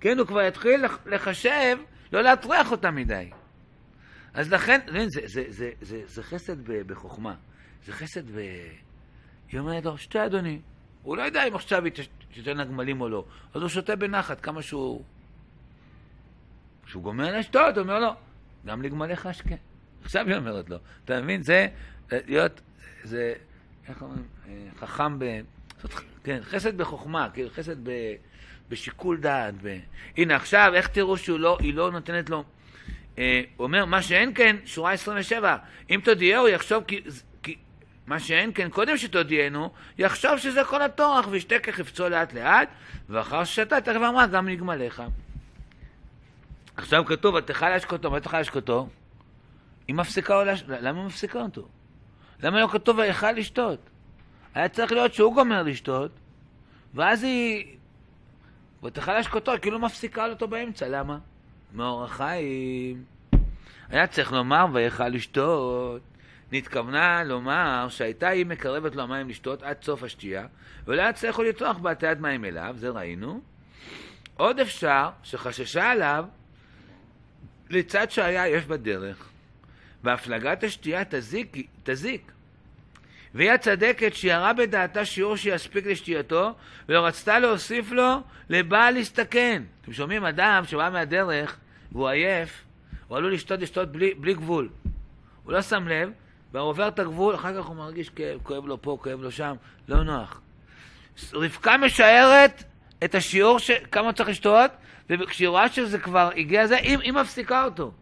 [0.00, 1.78] כן, הוא כבר יתחיל לחשב,
[2.12, 3.30] לא להטריח אותה מדי.
[4.34, 7.34] אז לכן, זה, זה, זה, זה, זה, זה חסד בחוכמה.
[7.84, 8.38] זה חסד ב...
[9.48, 10.60] היא אומרת לו, שתה אדוני.
[11.02, 11.92] הוא לא יודע אם עכשיו היא
[12.34, 13.24] תיתן הגמלים או לא.
[13.54, 15.04] אז הוא שותה בנחת, כמה שהוא...
[16.84, 18.10] כשהוא גומר לשתות, הוא אומר לו,
[18.66, 19.54] גם לגמליך אשקה.
[20.04, 20.76] עכשיו היא אומרת לו.
[21.04, 21.42] אתה מבין?
[21.42, 21.66] זה
[22.12, 22.60] להיות,
[23.04, 23.34] זה,
[23.88, 25.24] איך אומרים, אה, חכם ב...
[26.24, 27.90] כן, חסד בחוכמה, כאילו חסד ב,
[28.68, 29.54] בשיקול דעת.
[29.62, 29.78] ב...
[30.16, 32.44] הנה עכשיו, איך תראו שהיא לא, לא נותנת לו...
[33.18, 35.56] אה, הוא אומר, מה שאין כן, שורה 27,
[35.90, 37.00] אם תודיעהו יחשוב כי...
[37.42, 37.56] כי
[38.06, 42.68] מה שאין כן, קודם שתודיענו, יחשוב שזה כל הטורח, וישתה כחפצו לאט לאט,
[43.08, 45.02] ואחר ששתה, תכף אמרה, גם נגמליך.
[46.76, 48.88] עכשיו כתוב, ותאכל להשקותו, מה תאכל להשקותו?
[49.90, 50.64] היא מפסיקה או לש...
[50.68, 51.68] למה היא מפסיקה אותו?
[52.42, 53.90] למה לא כתוב ויכל לשתות?
[54.54, 56.10] היה צריך להיות שהוא גומר לשתות,
[56.94, 57.76] ואז היא...
[58.82, 61.18] ותאכל להשקותו, כאילו מפסיקה אותו באמצע, למה?
[61.72, 63.04] מאור החיים.
[63.88, 66.02] היה צריך לומר ויכל לשתות.
[66.52, 70.46] נתכוונה לומר שהייתה היא מקרבת לו המים לשתות עד סוף השתייה,
[70.86, 73.40] ולא היה צריך לטרוח בעטיית מים אליו, זה ראינו.
[74.36, 76.24] עוד אפשר שחששה עליו
[77.70, 79.29] לצד שהיה יש בדרך,
[80.04, 82.32] והפלגת השתייה תזיק, תזיק.
[83.34, 86.54] והיא הצדקת שירה בדעתה שיעור שיספיק לשתייתו,
[86.88, 89.62] ולא רצתה להוסיף לו לבעל להסתכן.
[89.82, 91.56] אתם שומעים אדם שבא מהדרך
[91.92, 92.64] והוא עייף,
[93.08, 94.68] הוא עלול לשתות לשתות בלי, בלי גבול.
[95.44, 96.10] הוא לא שם לב,
[96.52, 99.54] והוא עובר את הגבול, אחר כך הוא מרגיש כאב, כואב לו פה, כואב לו שם,
[99.88, 100.40] לא נוח.
[101.32, 102.64] רבקה משערת
[103.04, 103.70] את השיעור ש...
[103.70, 104.70] כמה צריך לשתות,
[105.10, 107.92] וכשהיא רואה שזה כבר הגיע לזה, היא, היא מפסיקה אותו.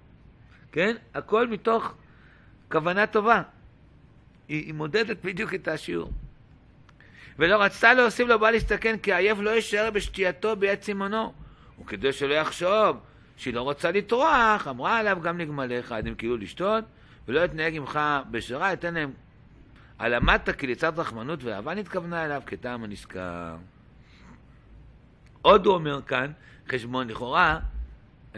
[0.72, 0.96] כן?
[1.14, 1.94] הכל מתוך
[2.70, 3.42] כוונה טובה.
[4.48, 6.10] היא, היא מודדת בדיוק את השיעור.
[7.38, 11.32] ולא רצתה להוסיף לו בא להסתכן, כי עייף לא יישאר בשתייתו ביד צימונו.
[11.80, 12.96] וכדי שלא יחשוב
[13.36, 16.84] שהיא לא רוצה לטרוח, אמרה עליו גם לגמליך, עדים כאילו לשתות,
[17.28, 18.00] ולא יתנהג עמך
[18.30, 19.12] בשרה, יתן להם
[19.98, 23.56] הלמדת כי לצד רחמנות ואהבה נתכוונה אליו כטעם הנזכר.
[25.42, 26.32] עוד הוא אומר כאן,
[26.68, 27.58] חשבון לכאורה,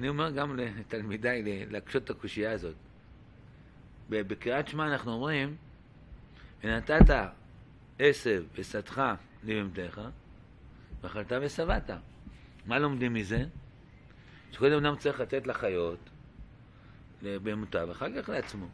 [0.00, 2.74] אני אומר גם לתלמידיי להקשות את הקושייה הזאת.
[4.10, 5.56] בקריאת שמע אנחנו אומרים,
[6.64, 7.30] ונתת
[7.98, 10.00] עשב ושדך לבהמתך,
[11.00, 11.90] ואכלת ושבעת.
[12.66, 13.44] מה לומדים מזה?
[14.52, 16.10] שקודם אדם צריך לתת לחיות,
[17.22, 18.66] לבהמותיו, ואחר כך לעצמו.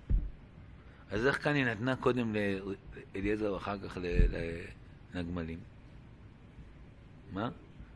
[1.11, 2.35] אז איך כאן היא נתנה קודם
[3.15, 3.99] לאליעזר ואחר כך
[5.15, 5.59] לגמלים?
[7.33, 7.51] מה?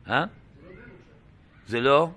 [0.07, 0.25] אה?
[1.67, 2.11] זה לא?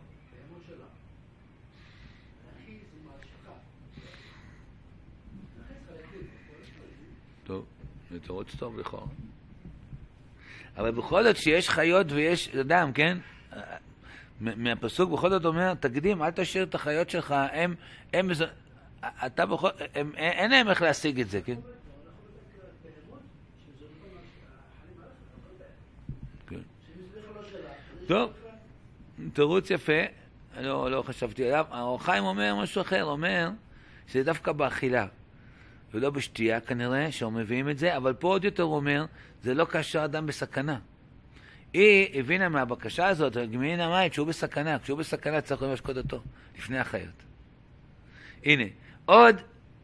[7.45, 7.65] טוב,
[8.11, 9.07] זה תירוץ טוב לכאורה.
[10.77, 13.19] אבל בכל זאת שיש חיות ויש אדם, כן?
[14.41, 17.75] מהפסוק בכל זאת אומר, תקדים, אל תשאיר את החיות שלך, הם,
[18.13, 18.29] הם,
[19.27, 19.69] אתה בכל,
[20.17, 21.59] אין להם איך להשיג את זה, כן?
[26.47, 26.61] כן.
[28.07, 28.33] טוב,
[29.33, 30.03] תירוץ יפה,
[30.61, 31.67] לא, לא חשבתי עליו.
[31.71, 33.51] האור חיים אומר משהו אחר, אומר
[34.07, 35.07] שזה דווקא באכילה.
[35.95, 39.05] ולא בשתייה כנראה, שהם מביאים את זה, אבל פה עוד יותר אומר,
[39.43, 40.79] זה לא כאשר אדם בסכנה.
[41.73, 46.23] היא הבינה מהבקשה הזאת, גמיין המים, שהוא בסכנה, כשהוא בסכנה צריך למשקוד אותו,
[46.59, 47.23] לפני החיות.
[48.45, 48.65] הנה,
[49.05, 49.37] עוד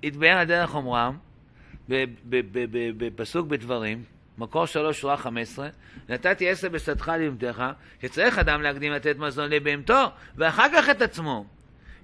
[0.02, 1.16] התבהר הדרך אומרם,
[2.98, 4.04] בפסוק בדברים,
[4.38, 5.68] מקור שלוש, שורה חמש עשרה,
[6.08, 7.64] נתתי עשר בשדך לבהמתך,
[8.02, 11.44] שצריך אדם להקדים לתת מזון לבהמתו, ואחר כך את עצמו.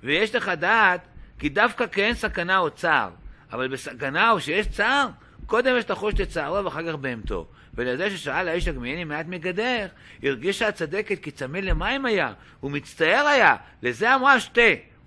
[0.03, 1.01] ויש לך דעת,
[1.39, 3.11] כי דווקא אין סכנה או צער,
[3.53, 5.09] אבל בסכנה או שיש צער,
[5.47, 7.47] קודם יש לחוש את צערו ואחר כך בהמתו.
[7.75, 9.89] ולזה ששאל האיש הגמייני מעט מגדך,
[10.23, 12.33] הרגישה הצדקת כי צמא למים היה,
[12.63, 14.61] ומצטער היה, לזה אמרה שתה.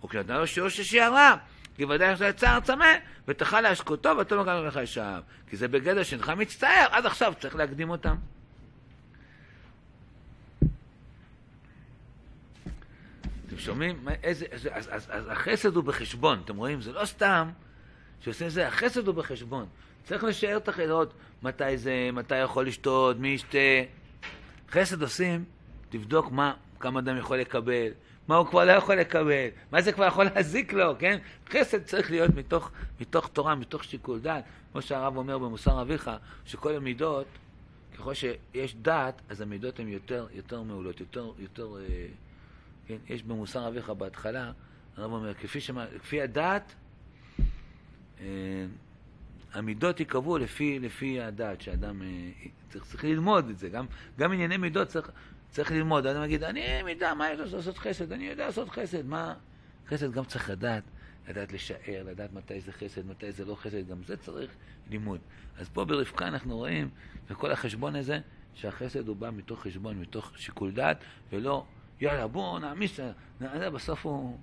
[0.03, 1.35] וכשנתנה לו שיעור ששיערה,
[1.75, 2.93] כי ודאי עכשיו צער צמא,
[3.27, 5.21] ותאכל להשקותו ותו לא גם לך ישב.
[5.49, 8.15] כי זה בגדר שאינך מצטער, עד עכשיו צריך להקדים אותם.
[13.47, 14.07] אתם שומעים?
[14.23, 16.81] איזה, איזה, אז, אז, אז החסד הוא בחשבון, אתם רואים?
[16.81, 17.49] זה לא סתם
[18.21, 19.65] שעושים זה, החסד הוא בחשבון.
[20.03, 23.57] צריך לשער את החסדות, מתי זה, מתי יכול לשתות, מי ישתה.
[24.71, 25.43] חסד עושים,
[25.89, 27.91] תבדוק מה, כמה אדם יכול לקבל,
[28.27, 31.19] מה הוא כבר לא יכול לקבל, מה זה כבר יכול להזיק לו, כן?
[31.49, 34.43] חסד צריך להיות מתוך, מתוך תורה, מתוך שיקול דעת.
[34.71, 36.11] כמו שהרב אומר במוסר אביך,
[36.45, 37.27] שכל המידות,
[37.97, 42.05] ככל שיש דעת, אז המידות הן יותר, יותר מעולות, יותר, יותר, אה,
[42.87, 42.97] כן?
[43.07, 44.51] יש במוסר אביך בהתחלה,
[44.97, 46.73] הרב אומר, כפי, שמה, כפי הדעת,
[49.53, 52.07] המידות ייקבעו לפי, לפי הדעת שאדם אה,
[52.69, 53.69] צריך, צריך ללמוד את זה.
[53.69, 53.85] גם,
[54.19, 55.11] גם ענייני מידות צריך,
[55.49, 56.05] צריך ללמוד.
[56.05, 58.11] אדם יגיד, אני מידה, מה יש לעשות חסד?
[58.11, 59.05] אני יודע לעשות חסד.
[59.05, 59.33] מה?
[59.87, 60.83] חסד גם צריך לדעת,
[61.29, 64.51] לדעת לשער, לדעת מתי זה חסד, מתי זה לא חסד, גם זה צריך
[64.89, 65.19] לימוד.
[65.57, 66.89] אז פה ברבקה אנחנו רואים,
[67.29, 68.19] וכל החשבון הזה,
[68.53, 70.97] שהחסד הוא בא מתוך חשבון, מתוך שיקול דעת,
[71.31, 71.65] ולא,
[72.01, 72.99] יאללה, בואו נעמיס,
[73.73, 74.37] בסוף הוא...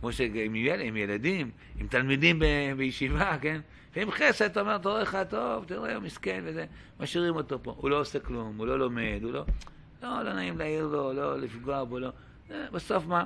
[0.00, 2.44] כמו שעם ילד, עם ילדים, עם תלמידים ב,
[2.76, 3.60] בישיבה, כן?
[3.96, 6.66] ועם חסד, אתה אומר, תראה לך, טוב, תראה, הוא מסכן וזה,
[7.00, 7.74] משאירים אותו פה.
[7.76, 9.44] הוא לא עושה כלום, הוא לא לומד, הוא לא...
[10.02, 12.10] לא, לא נעים להעיר לו, לא לפגוע בו, לא...
[12.72, 13.24] בסוף מה?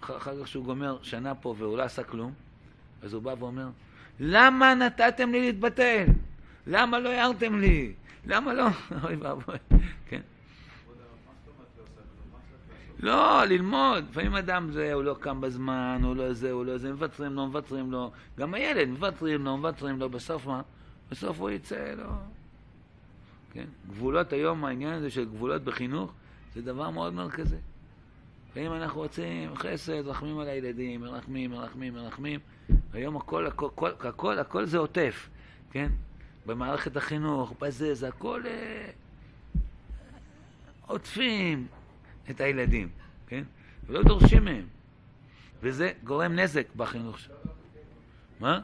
[0.00, 2.32] אחר כך שהוא גומר שנה פה והוא לא עשה כלום,
[3.02, 3.68] אז הוא בא ואומר,
[4.20, 6.04] למה נתתם לי להתבטל?
[6.66, 7.92] למה לא הערתם לי?
[8.26, 8.66] למה לא?
[9.04, 9.56] אוי ואבוי,
[10.08, 10.20] כן.
[13.00, 14.04] לא, ללמוד.
[14.10, 17.46] לפעמים אדם זה, הוא לא קם בזמן, הוא לא זה, הוא לא זה, מוותרים לו,
[17.46, 18.10] מוותרים לו.
[18.38, 20.62] גם הילד, מוותרים לו, מוותרים לו, בסוף מה?
[21.10, 22.04] בסוף הוא יצא, לא...
[23.52, 23.64] כן?
[23.88, 26.12] גבולות היום, העניין הזה של גבולות בחינוך,
[26.54, 27.56] זה דבר מאוד מרכזי.
[28.54, 32.40] ואם אנחנו רוצים חסד, רחמים על הילדים, מרחמים, מרחמים, מרחמים,
[32.92, 35.28] היום הכל, הכל, הכל, הכל, הכל זה עוטף,
[35.70, 35.88] כן?
[36.46, 38.90] במערכת החינוך, בזה, זה הכל אה,
[40.86, 41.66] עוטפים,
[42.30, 42.88] את הילדים,
[43.26, 43.44] כן?
[43.86, 44.66] ולא דורשים מהם.
[45.62, 47.34] וזה גורם נזק בחינוך שלו.
[48.40, 48.60] מה?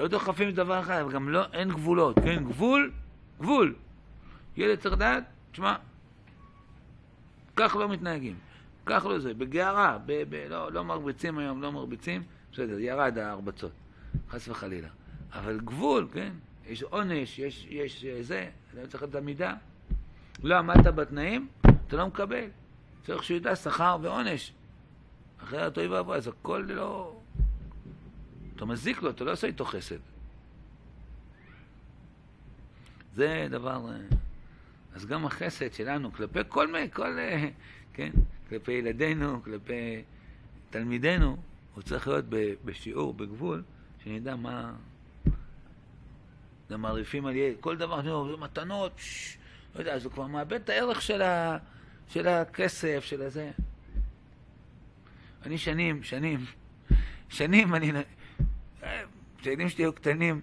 [0.00, 2.44] לא דוחפים דבר אחד, אבל גם לא, אין גבולות, כן?
[2.44, 2.92] גבול,
[3.40, 3.74] גבול.
[4.56, 5.74] ילד צריך לדעת, תשמע,
[7.56, 8.36] כך לא מתנהגים,
[8.86, 13.72] כך לא זה, בגערה, ב, ב, לא, לא מרביצים היום, לא מרביצים, בסדר, ירד ההרבצות,
[14.30, 14.88] חס וחלילה.
[15.32, 16.32] אבל גבול, כן?
[16.66, 19.54] יש עונש, יש, יש זה, אני צריך את המידה.
[20.42, 21.48] לא עמדת בתנאים,
[21.92, 22.44] אתה לא מקבל.
[23.06, 24.52] צריך שהוא ידע שכר ועונש.
[25.42, 27.16] אחרת אוי ואבוי, אז הכל לא...
[28.56, 29.96] אתה מזיק לו, אתה לא עושה איתו חסד.
[33.14, 33.90] זה דבר...
[33.90, 34.16] אה,
[34.94, 37.18] אז גם החסד שלנו כלפי כל מיני, כל...
[37.18, 37.48] אה,
[37.94, 38.10] כן?
[38.48, 40.02] כלפי ילדינו, כלפי
[40.70, 41.36] תלמידינו,
[41.74, 42.24] הוא צריך להיות
[42.64, 43.62] בשיעור, בגבול,
[44.04, 44.74] שנדע מה...
[46.70, 49.00] גם מעריפים על ילד, כל דבר, מתנות,
[49.74, 51.58] לא יודע, אז הוא כבר מאבד את הערך של, ה,
[52.12, 53.50] של הכסף, של הזה.
[55.46, 56.44] אני שנים, שנים,
[57.28, 57.92] שנים אני...
[59.38, 60.40] כשהילדים שלי היו קטנים,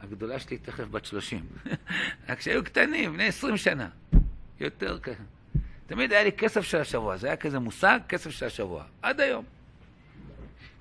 [0.00, 1.46] הגדולה שלי תכף בת שלושים,
[2.28, 3.88] רק כשהיו קטנים, בני עשרים שנה,
[4.60, 5.22] יותר ככה.
[5.86, 9.44] תמיד היה לי כסף של השבוע, זה היה כזה מושג, כסף של השבוע, עד היום.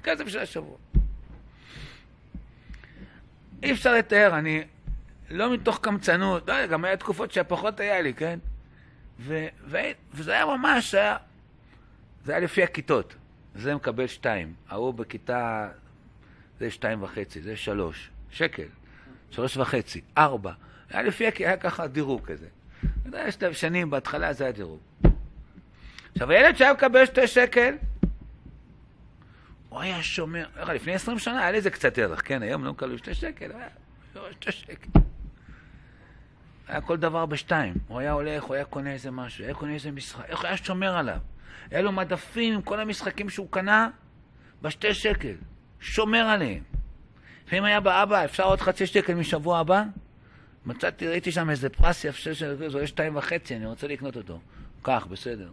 [0.03, 0.77] כסף של השבוע.
[3.63, 4.63] אי אפשר לתאר, אני
[5.29, 8.39] לא מתוך קמצנות, לא גם היה תקופות שפחות היה לי, כן?
[9.19, 9.77] ו, ו,
[10.13, 11.17] וזה היה ממש, היה,
[12.25, 13.15] זה היה לפי הכיתות.
[13.55, 15.69] זה מקבל שתיים, ההוא בכיתה,
[16.59, 18.67] זה שתיים וחצי, זה שלוש, שקל,
[19.31, 20.51] שלוש וחצי, ארבע.
[20.89, 22.47] היה לפי, היה ככה דירוג כזה.
[22.79, 24.79] אתה יודע, שנים, בהתחלה זה היה דירוג.
[26.13, 27.75] עכשיו, הילד שהיה מקבל שתי שקל,
[29.69, 33.13] הוא היה שומר, לפני עשרים שנה היה לזה קצת ערך, כן, היום לא מקבלים שתי
[33.13, 34.99] שקל, היה שתי שקל.
[36.67, 37.73] היה כל דבר בשתיים.
[37.87, 40.57] הוא היה הולך, הוא היה קונה איזה משהו, היה קונה איזה משחק, איך הוא היה
[40.57, 41.17] שומר עליו?
[41.71, 43.89] היה לו מדפים עם כל המשחקים שהוא קנה
[44.61, 45.33] בשתי שקל,
[45.79, 46.63] שומר עליהם.
[47.51, 49.83] ואם היה באבא, אפשר עוד חצי שקל משבוע הבא?
[50.65, 54.39] מצאתי, ראיתי שם איזה פרס יפה של זה עולה שתיים וחצי, אני רוצה לקנות אותו.
[54.81, 55.51] קח, בסדר.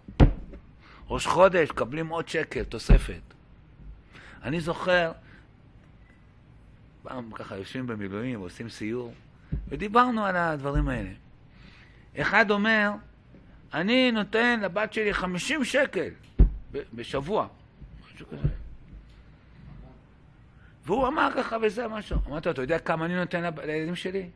[1.08, 3.20] ראש חודש, מקבלים עוד שקל, תוספת.
[4.42, 5.12] אני זוכר,
[7.02, 9.14] פעם ככה יושבים במילואים, עושים סיור,
[9.68, 11.10] ודיברנו על הדברים האלה.
[12.16, 12.90] אחד אומר,
[13.74, 16.08] אני נותן לבת שלי 50 שקל
[16.72, 17.46] בשבוע,
[18.14, 18.48] משהו כזה.
[20.84, 22.18] והוא אמר ככה וזה משהו.
[22.26, 24.28] אמרתי לו, אתה יודע כמה אני נותן לילדים שלי?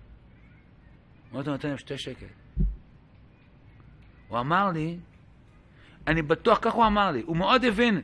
[1.33, 2.27] אמרתי לו, נותן להם שתי שקל.
[4.29, 4.99] הוא אמר לי,
[6.07, 7.95] אני בטוח, כך הוא אמר לי, הוא מאוד הבין.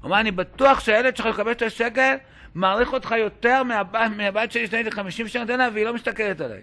[0.00, 2.16] הוא אמר, אני בטוח שהילד שלך יקבל את השקל,
[2.54, 6.62] מעריך אותך יותר מהבת, מהבת שלי שנתתי 50 שנה נותן לה, והיא לא מסתכלת עליי.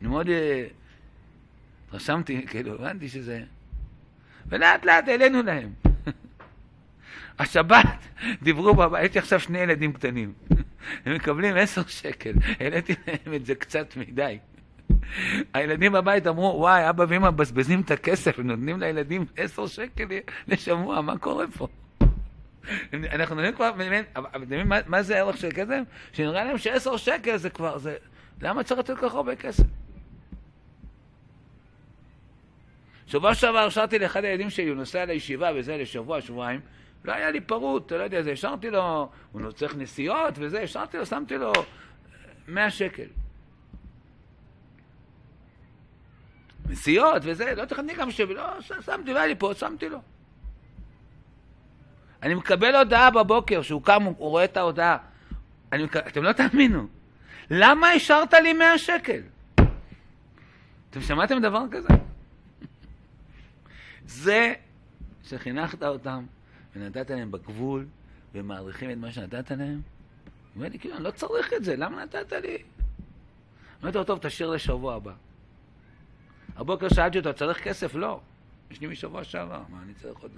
[0.00, 0.64] אני מאוד אה,
[1.92, 3.42] רשמתי, כאילו, הבנתי שזה...
[4.46, 5.72] ולאט לאט העלינו להם.
[7.38, 7.86] השבת
[8.42, 10.32] דיברו בבית, יש לי עכשיו שני ילדים קטנים.
[11.04, 14.38] הם מקבלים עשר שקל, העליתי להם את זה קצת מדי.
[15.54, 20.04] הילדים בבית אמרו, וואי, אבא ואמא מבזבזים את הכסף, נותנים לילדים עשר שקל
[20.48, 21.68] לשבוע, מה קורה פה?
[23.12, 23.70] אנחנו נותנים כבר,
[24.16, 25.80] אבל יודעים מה זה הערך של כסף?
[26.12, 27.96] שנראה להם שעשר שקל זה כבר, זה...
[28.42, 29.64] למה צריך לתת כל כך הרבה כסף?
[33.06, 36.60] שבוע שעבר השארתי לאחד הילדים שלי, הוא נוסע לישיבה וזה לשבוע, שבועיים,
[37.04, 41.06] לא היה לי פרוט, לא יודע, זה השארתי לו, הוא צריך נסיעות וזה, השארתי לו,
[41.06, 41.52] שמתי לו
[42.48, 43.06] 100 שקל.
[46.68, 49.98] נסיעות וזה, לא תכנתי גם שבי, לא, שמתי, לא היה לי פה, שמתי לו.
[52.22, 54.98] אני מקבל הודעה בבוקר, שהוא קם, הוא רואה את ההודעה.
[55.72, 56.86] אני, אתם לא תאמינו.
[57.50, 59.20] למה השארת לי 100 שקל?
[60.90, 61.88] אתם שמעתם דבר כזה?
[64.06, 64.54] זה
[65.24, 66.24] שחינכת אותם
[66.76, 67.86] ונתת להם בגבול
[68.34, 69.58] ומעריכים את מה שנתת להם.
[69.58, 69.80] הוא
[70.56, 72.58] אומר לי, כאילו, אני לא צריך את זה, למה נתת לי?
[73.82, 75.12] אמרתי לו, טוב, תשאיר לשבוע הבא.
[76.56, 77.94] הבוקר שאלתי אותו, צריך כסף?
[77.94, 78.20] לא.
[78.70, 80.30] יש לי משבוע שעבר, מה אני צריך עוד...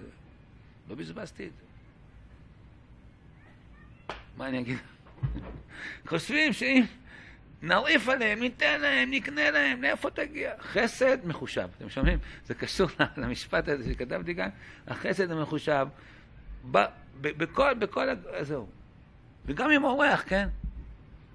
[0.89, 1.70] לא בזבזתי את זה.
[4.37, 4.79] מה אני אגיד?
[6.07, 6.85] חושבים שאם
[7.63, 10.53] נרעיף עליהם, ניתן להם, נקנה להם, לאיפה תגיע?
[10.61, 11.69] חסד מחושב.
[11.79, 12.19] אתם שומעים?
[12.47, 14.49] זה קשור למשפט הזה שכתבתי כאן,
[14.87, 15.87] החסד המחושב.
[16.71, 16.79] ב,
[17.21, 18.07] ב, בכל, בכל,
[18.41, 18.67] זהו.
[19.47, 20.49] וגם עם אורח, כן?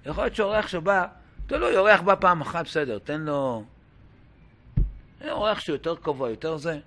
[0.06, 1.06] יכול להיות שאורח שבא,
[1.46, 3.64] תלוי, אורח בא פעם אחת, בסדר, תן לו...
[5.30, 6.78] אורח שהוא יותר קבוע, יותר זה.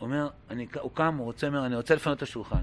[0.00, 2.62] אומר, אני, הוא קם, הוא רוצה, אומר, אני רוצה לפנות את השולחן.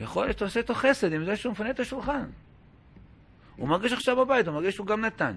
[0.00, 2.24] יכול להיות שאתה עושה איתו חסד עם זה שהוא מפנה את השולחן.
[3.56, 5.36] הוא מרגיש עכשיו בבית, הוא מרגיש שהוא גם נתן.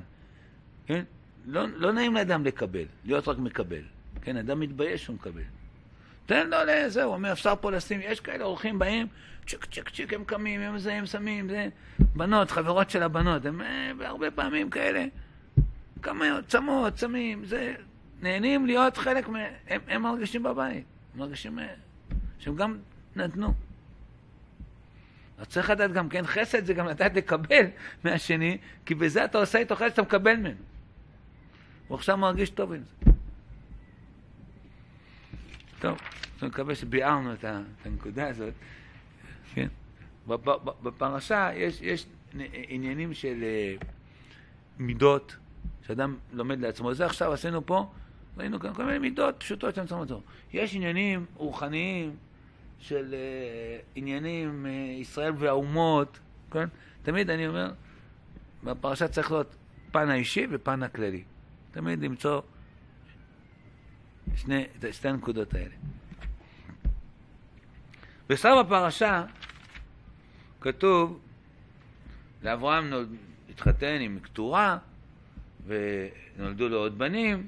[0.85, 1.03] כן?
[1.45, 3.81] לא, לא נעים לאדם לקבל, להיות רק מקבל.
[4.21, 5.41] כן, אדם מתבייש שהוא מקבל.
[6.25, 9.07] תן לו לזה, הוא אומר, אפשר פה לשים, יש כאלה אורחים באים,
[9.47, 11.67] צ'יק צ'יק צ'יק, הם קמים, הם זה, הם שמים, זה.
[11.99, 15.05] בנות, חברות של הבנות, הם אה, הרבה פעמים כאלה,
[16.01, 17.75] כמה צמות, צמים, זה,
[18.21, 21.67] נהנים להיות חלק, מה, הם, הם מרגישים בבית, מרגישים אה,
[22.39, 22.77] שהם גם
[23.15, 23.53] נתנו.
[25.37, 27.65] אז צריך לדעת גם כן, חסד זה גם לדעת לקבל
[28.03, 30.55] מהשני, כי בזה אתה עושה איתו חסד, אתה מקבל ממנו.
[31.87, 33.11] הוא עכשיו מרגיש טוב עם זה.
[35.79, 35.97] טוב,
[36.41, 37.45] אני מקווה שביארנו את
[37.85, 38.53] הנקודה הזאת.
[39.53, 39.67] כן?
[40.83, 42.05] בפרשה יש, יש
[42.67, 43.75] עניינים של אה,
[44.79, 45.35] מידות,
[45.87, 46.93] שאדם לומד לעצמו.
[46.93, 47.91] זה עכשיו עשינו פה,
[48.37, 50.21] ראינו כאן כל מיני מידות פשוטות שאתם צריכים לעצור.
[50.53, 52.15] יש עניינים רוחניים
[52.79, 54.69] של uh, עניינים, uh,
[55.01, 56.19] ישראל והאומות,
[56.51, 56.67] כן?
[57.03, 57.71] תמיד אני אומר,
[58.63, 59.55] בפרשה צריך להיות
[59.91, 61.23] פן האישי ופן הכללי.
[61.71, 62.41] תמיד למצוא
[64.35, 65.75] שני, שתי הנקודות האלה.
[68.29, 69.25] בסוף הפרשה
[70.61, 71.19] כתוב,
[72.43, 73.09] לאברהם נולד,
[73.49, 74.77] התחתן עם קטורה,
[75.67, 77.43] ונולדו לו עוד בנים,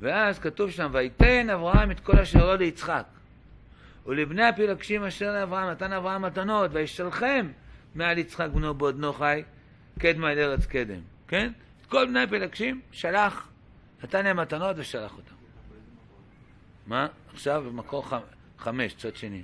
[0.00, 3.04] ואז כתוב שם, ויתן אברהם את כל אשר לו ליצחק.
[4.06, 7.48] ולבני הפילגשים אשר לאברהם נתן אברהם מתנות, וישלחם
[7.94, 9.42] מעל יצחק בנו בעודנו חי,
[9.98, 11.00] קדמה אל ארץ קדם.
[11.28, 11.52] כן?
[11.80, 13.48] את כל בני הפילגשים שלח,
[14.04, 15.34] נתן להם מתנות ושלח אותם.
[16.86, 17.06] מה?
[17.32, 18.14] עכשיו במקור ח...
[18.58, 19.42] חמש, צד שני.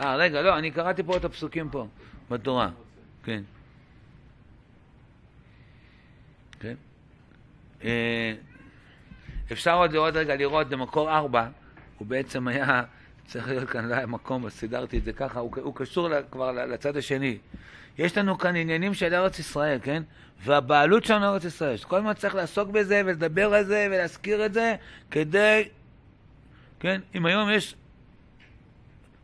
[0.00, 1.86] אה, רגע, לא, אני קראתי פה את הפסוקים פה,
[2.30, 2.70] בתורה.
[3.24, 3.42] כן.
[6.64, 6.72] אה,
[9.52, 11.48] אפשר עוד לראות רגע, לראות במקור ארבע,
[11.98, 12.82] הוא בעצם היה,
[13.26, 16.52] צריך להיות כאן, לא היה מקום, אז סידרתי את זה ככה, הוא, הוא קשור כבר
[16.52, 17.38] לצד השני.
[17.98, 20.02] יש לנו כאן עניינים של ארץ ישראל, כן?
[20.44, 21.76] והבעלות שלנו ארץ ישראל.
[21.76, 24.74] שכל הזמן צריך לעסוק בזה ולדבר על זה ולהזכיר את זה
[25.10, 25.68] כדי,
[26.80, 27.00] כן?
[27.14, 27.74] אם היום יש,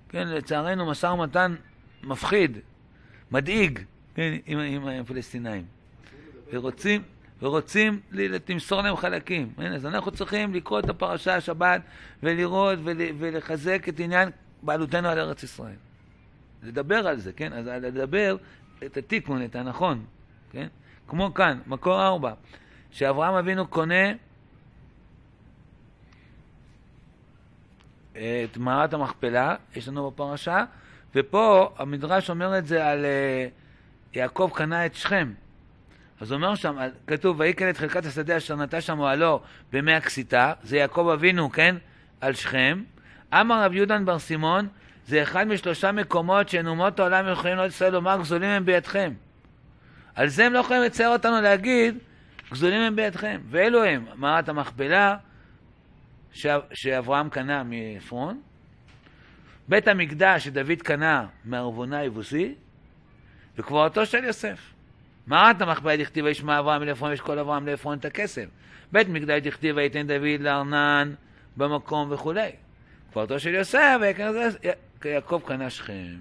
[0.09, 1.55] כן, לצערנו משא ומתן
[2.03, 2.59] מפחיד,
[3.31, 3.79] מדאיג,
[4.15, 5.65] כן, עם, עם הפלסטינאים.
[6.53, 7.03] ורוצים,
[7.43, 8.01] ורוצים
[8.49, 9.53] למסור להם חלקים.
[9.57, 9.73] כן?
[9.73, 11.81] אז אנחנו צריכים לקרוא את הפרשה השבת
[12.23, 14.31] ולראות ול, ולחזק את עניין
[14.63, 15.77] בעלותנו על ארץ ישראל.
[16.63, 17.53] לדבר על זה, כן?
[17.53, 18.37] אז לדבר
[18.87, 20.05] את התיקון, את הנכון,
[20.53, 20.67] כן?
[21.09, 22.33] כמו כאן, מקור ארבע,
[22.91, 24.13] שאברהם אבינו קונה
[28.13, 30.65] את מערת המכפלה, יש לנו בפרשה,
[31.15, 35.33] ופה המדרש אומר את זה על uh, יעקב קנה את שכם.
[36.21, 39.41] אז אומר שם, כתוב, ויקל את חלקת השדה אשר נטע שם אוהלו
[39.73, 41.77] במי הקסיטה, זה יעקב אבינו, כן?
[42.21, 42.83] על שכם.
[43.33, 44.69] אמר רב יהודן בר סימון,
[45.07, 49.13] זה אחד משלושה מקומות שאין אומות העולם יכולים לעוד ישראל לומר גזולים הם בידכם.
[50.15, 51.99] על זה הם לא יכולים לצייר אותנו להגיד
[52.51, 53.41] גזולים הם בידכם.
[53.51, 55.17] ואלו הם, מערת המכפלה
[56.73, 58.41] שאברהם קנה מעפרון,
[59.69, 62.55] בית המקדש שדוד קנה מערבונה היבוסי,
[63.59, 64.78] וקבורתו של יוסף.
[65.29, 68.45] מערת המכפלה דכתיב וישמע אברהם לעפרון וישקול אברהם לעפרון את הכסף.
[68.93, 71.15] בית מקדש דכתיב ויתן דוד לארנן
[71.57, 72.51] במקום וכולי.
[73.11, 73.99] קבורתו של יוסף
[75.03, 76.17] ויעקב קנה שכם.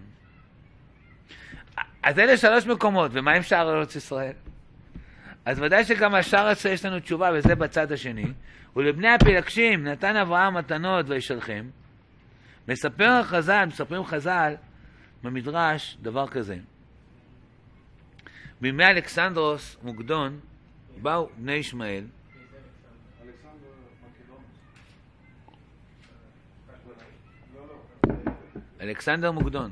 [2.04, 4.34] אז אלה שלוש מקומות, ומה עם שאר ארץ ישראל?
[5.46, 8.26] אז ודאי שגם השאר ארץ יש לנו תשובה, וזה בצד השני.
[8.76, 11.70] ולבני הפילגשים נתן אברהם מתנות וישלחם.
[12.68, 14.54] מספר חז"ל, מספרים חז"ל
[15.24, 16.58] במדרש דבר כזה.
[18.62, 20.40] בימי אלכסנדרוס מוקדון
[21.02, 22.04] באו בני ישמעאל
[28.82, 29.72] אלכסנדר מוקדון.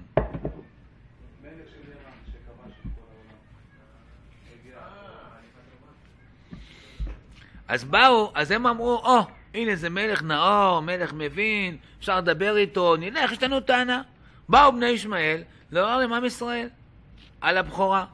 [7.67, 9.23] אז באו, אז הם אמרו, או, oh,
[9.53, 14.01] הנה זה מלך נאור, מלך מבין, אפשר לדבר איתו, נלך, יש לנו טענה.
[14.49, 16.69] באו בני ישמעאל לעורר עם עם ישראל
[17.41, 18.05] על הבכורה.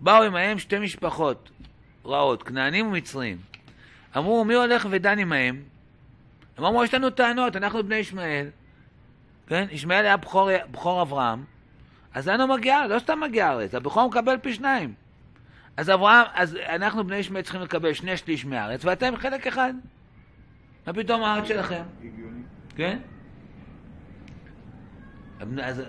[0.00, 1.50] באו עמהם שתי משפחות
[2.04, 3.36] רעות, כנענים ומצרים.
[4.16, 5.62] אמרו, מי הולך ודן עמהם?
[6.58, 8.46] הם אמרו, יש לנו טענות, אנחנו בני ישמעאל.
[9.46, 9.66] כן?
[9.70, 11.44] ישמעאל היה בכור, בכור אברהם,
[12.14, 14.94] אז לנו מגיע, לא סתם מגיע הארץ, הבכור מקבל פי שניים.
[15.76, 19.74] אז אברהם, אז אנחנו בני ישמעאל צריכים לקבל שני שליש מהארץ, ואתם חלק אחד.
[20.86, 21.82] מה פתאום הארץ שלכם?
[22.76, 22.98] כן?
[25.62, 25.82] אז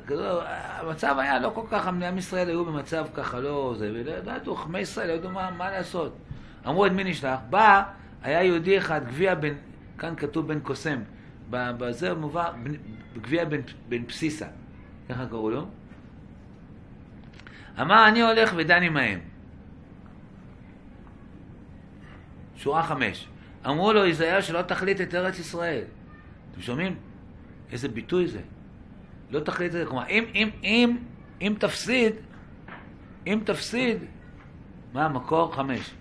[0.79, 4.79] המצב היה לא כל כך, עם ישראל היו במצב ככה, לא זה, ולא ידעו, חכמי
[4.79, 6.17] ישראל ידעו מה, מה לעשות.
[6.67, 7.39] אמרו את מי נשלח?
[7.49, 7.83] בא,
[8.23, 9.53] היה יהודי אחד, גביע בן,
[9.97, 11.01] כאן כתוב בן קוסם,
[11.49, 12.51] בזה מובא,
[13.21, 14.47] גביע בן, בן פסיסה,
[15.09, 15.67] ככה קראו לו.
[17.81, 19.19] אמר, אני הולך ודן עמהם.
[22.55, 23.27] שורה חמש.
[23.65, 25.83] אמרו לו, יזהר שלא תחליט את ארץ ישראל.
[26.51, 26.95] אתם שומעים?
[27.71, 28.39] איזה ביטוי זה.
[29.31, 29.85] לא תחליט את זה.
[29.85, 30.97] כלומר, אם, אם, אם,
[31.41, 32.13] אם תפסיד,
[33.27, 33.97] אם תפסיד,
[34.93, 35.55] מה המקור?
[35.55, 35.91] חמש.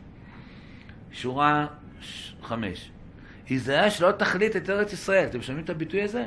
[1.12, 1.66] שורה.
[2.42, 2.90] חמש.
[3.48, 5.26] היזהר שלא תחליט את ארץ ישראל.
[5.26, 6.26] אתם שומעים את הביטוי הזה?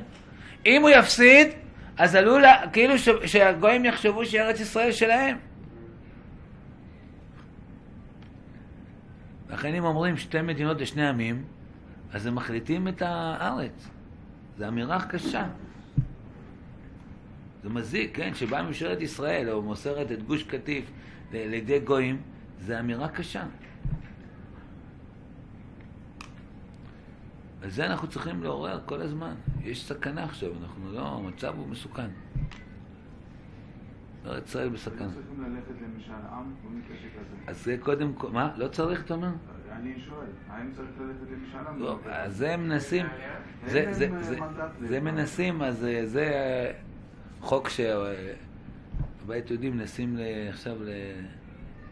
[0.66, 1.47] אם הוא יפסיד,
[1.97, 2.43] אז עלול,
[2.74, 3.10] כאילו ש...
[3.26, 5.38] שהגויים יחשבו שארץ ישראל שלהם.
[9.49, 11.43] לכן אם אומרים שתי מדינות לשני עמים,
[12.14, 13.89] אז הם מחליטים את הארץ.
[14.58, 15.47] זו אמירה קשה.
[17.64, 18.34] זה מזיק, כן?
[18.34, 20.91] שבאה ממשלת ישראל או מוסרת את גוש קטיף
[21.32, 22.22] לידי גויים,
[22.59, 23.43] זו אמירה קשה.
[27.64, 29.34] על זה אנחנו צריכים לעורר כל הזמן.
[29.64, 32.09] יש סכנה עכשיו, אנחנו לא, המצב הוא מסוכן.
[34.26, 35.09] ארץ ישראל בסכנה.
[35.14, 37.36] צריכים ללכת למשאל עם במקרה שכזה.
[37.47, 38.51] אז זה קודם כל, מה?
[38.57, 39.30] לא צריך, אתה אומר?
[39.72, 41.80] אני שואל, האם צריך ללכת למשאל עם?
[41.80, 43.05] לא, אז זה מנסים,
[44.80, 46.72] זה מנסים, אז זה
[47.42, 50.18] חוק שהבית יהודי מנסים
[50.50, 50.78] עכשיו,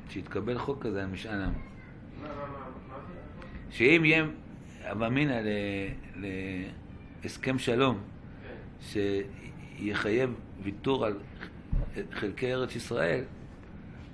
[0.10, 1.54] שיתקבל חוק כזה על משאל עם.
[3.70, 4.26] שאם יהיה
[4.92, 5.42] אמינא
[7.24, 8.02] להסכם שלום,
[8.82, 10.34] שיחייב
[10.64, 11.20] ויתור על
[12.12, 13.24] חלקי ארץ ישראל,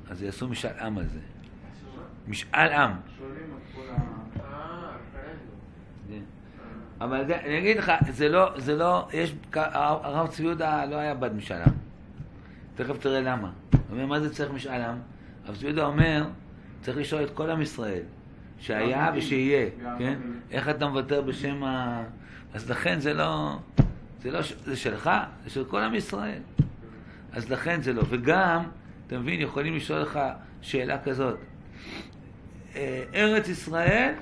[0.10, 1.20] אז יעשו משאל עם על זה.
[2.28, 2.92] משאל עם.
[7.02, 11.36] אבל אני אגיד לך, זה לא, זה לא, יש, הרב צבי יהודה לא היה בעד
[11.36, 11.74] משאל עם.
[12.76, 13.52] תכף תראה למה.
[13.72, 14.98] הוא אומר, מה זה צריך משאל עם?
[15.46, 16.26] הרב צבי יהודה אומר,
[16.82, 18.02] צריך לשאול את כל עם ישראל,
[18.60, 19.70] שהיה ושיהיה,
[20.00, 20.20] כן?
[20.52, 22.04] איך אתה מוותר בשם ה...
[22.54, 23.58] אז לכן זה לא,
[24.22, 25.10] זה לא, זה שלך,
[25.44, 26.40] זה של כל עם ישראל.
[27.34, 28.04] אז לכן זה לא.
[28.10, 28.64] וגם,
[29.08, 30.20] אתה מבין, יכולים לשאול לך
[30.62, 31.38] שאלה כזאת.
[32.76, 34.14] אה, ארץ ישראל,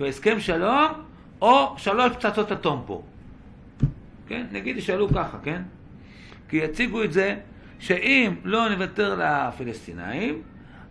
[0.00, 0.92] הסכם שלום,
[1.42, 3.02] או שלוש פצצות אטום פה.
[4.26, 4.46] כן?
[4.52, 5.62] נגיד ישאלו ככה, כן?
[6.48, 7.36] כי יציגו את זה
[7.78, 10.42] שאם לא נוותר לפלסטינאים,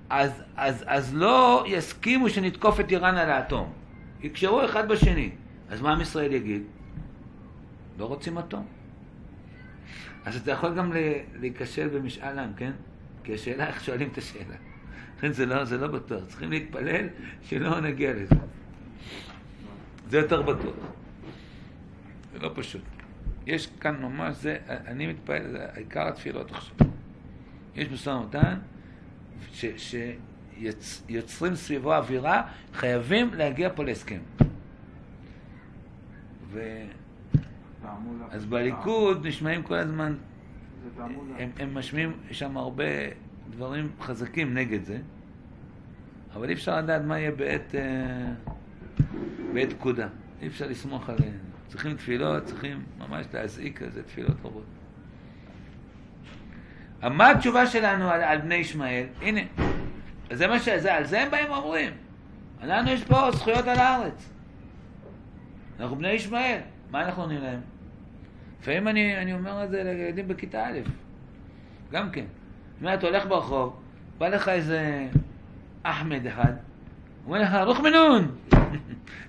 [0.10, 3.74] אז, אז, אז לא יסכימו שנתקוף את איראן על האטום.
[4.22, 5.30] יקשרו אחד בשני.
[5.70, 6.64] אז מה עם ישראל יגיד?
[8.00, 8.66] לא רוצים אטום.
[10.26, 10.94] אז אתה יכול גם
[11.40, 12.72] להיכשל במשאל עם, כן?
[13.24, 14.56] כי השאלה איך שואלים את השאלה.
[15.38, 17.08] זה לא, זה לא בטוח, צריכים להתפלל
[17.42, 18.36] שלא נגיע לזה.
[20.12, 20.76] זה יותר בטוח.
[22.34, 22.82] זה לא פשוט.
[23.46, 26.76] יש כאן ממש, זה, אני מתפלל, זה עיקר התפילות עכשיו.
[27.76, 28.58] יש משא ומתן
[30.58, 32.42] יוצ, יוצרים סביבו אווירה,
[32.74, 34.20] חייבים להגיע פה להסכם.
[36.48, 36.84] ו...
[38.30, 40.16] אז בליכוד נשמעים כל הזמן.
[41.38, 42.86] הם, הם משמיעים שם הרבה
[43.50, 44.98] דברים חזקים נגד זה,
[46.34, 48.34] אבל אי אפשר לדעת מה יהיה בעת, אה,
[49.54, 50.08] בעת פקודה.
[50.42, 51.38] אי אפשר לסמוך עליהם.
[51.68, 54.66] צריכים תפילות, צריכים ממש להזעיק על זה תפילות רבות.
[57.02, 59.06] מה התשובה שלנו על, על בני ישמעאל?
[59.22, 59.42] הנה,
[60.32, 60.70] זה מה ש...
[60.70, 61.92] זה, על זה הם באים ואומרים.
[62.64, 64.30] לנו יש פה זכויות על הארץ.
[65.80, 66.60] אנחנו בני ישמעאל,
[66.92, 67.60] מה אנחנו עונים להם?
[68.62, 70.80] לפעמים אני, אני אומר את זה לילדים בכיתה א',
[71.92, 72.26] גם כן.
[72.74, 73.80] זאת אומרת, אתה הולך ברחוב,
[74.18, 75.08] בא לך איזה
[75.84, 76.54] אחמד אחד,
[77.26, 78.36] אומר לך, רוח מנון!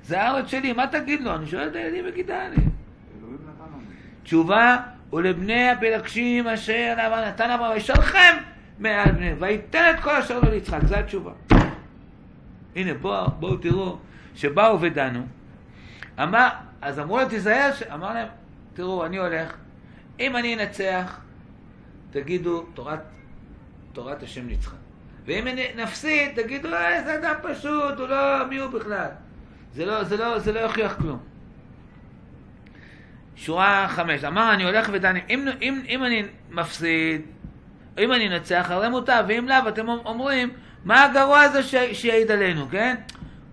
[0.05, 1.35] זה הארץ שלי, מה תגיד לו?
[1.35, 2.55] אני שואל את הילדים בכיתה א'.
[4.23, 4.77] תשובה,
[5.13, 8.37] ולבני הפלגשים אשר אברהם נתן אברהם, וישלחם
[8.79, 11.33] מעל בני, וייתן את כל אשר לו ליצחק, זו התשובה.
[12.77, 13.99] הנה, בואו בוא, תראו,
[14.35, 15.27] שבאו ודנו,
[16.23, 16.49] אמר,
[16.83, 18.29] אז אמרו לו תיזהר, אמר להם,
[18.75, 19.57] תראו, אני הולך,
[20.21, 21.21] אם אני אנצח,
[22.11, 23.01] תגידו, תורת,
[23.93, 24.77] תורת השם ניצחה.
[25.27, 29.09] ואם אני נפסיד, תגידו, אה, זה אדם פשוט, הוא לא, מי הוא בכלל?
[29.73, 31.19] זה לא, זה לא, זה לא יוכיח כלום.
[33.37, 37.21] שורה חמש, אמר אני הולך ודני, אם, אם, אם אני מפסיד,
[37.99, 40.51] אם אני אנצח, הרי מוטב, ואם לאו, אתם אומרים,
[40.85, 42.95] מה הגרוע הזה ש- שיעיד עלינו, כן?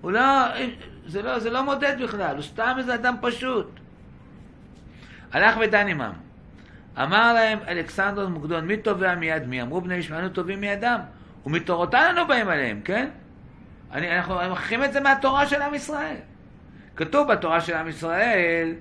[0.01, 0.47] הוא לא,
[1.07, 3.79] זה לא, זה לא מודד בכלל, הוא סתם איזה אדם פשוט.
[5.31, 6.13] הלך ודן עמם.
[7.03, 9.61] אמר להם אלכסנדר מוקדון, מי תובע מיד מי?
[9.61, 10.99] אמרו בני ישמעאל, אנו תובעים מידם,
[11.45, 13.09] ומתורותינו באים עליהם, כן?
[13.91, 16.15] אני, אנחנו מכריחים את זה מהתורה של עם ישראל.
[16.95, 18.73] כתוב בתורה של עם ישראל,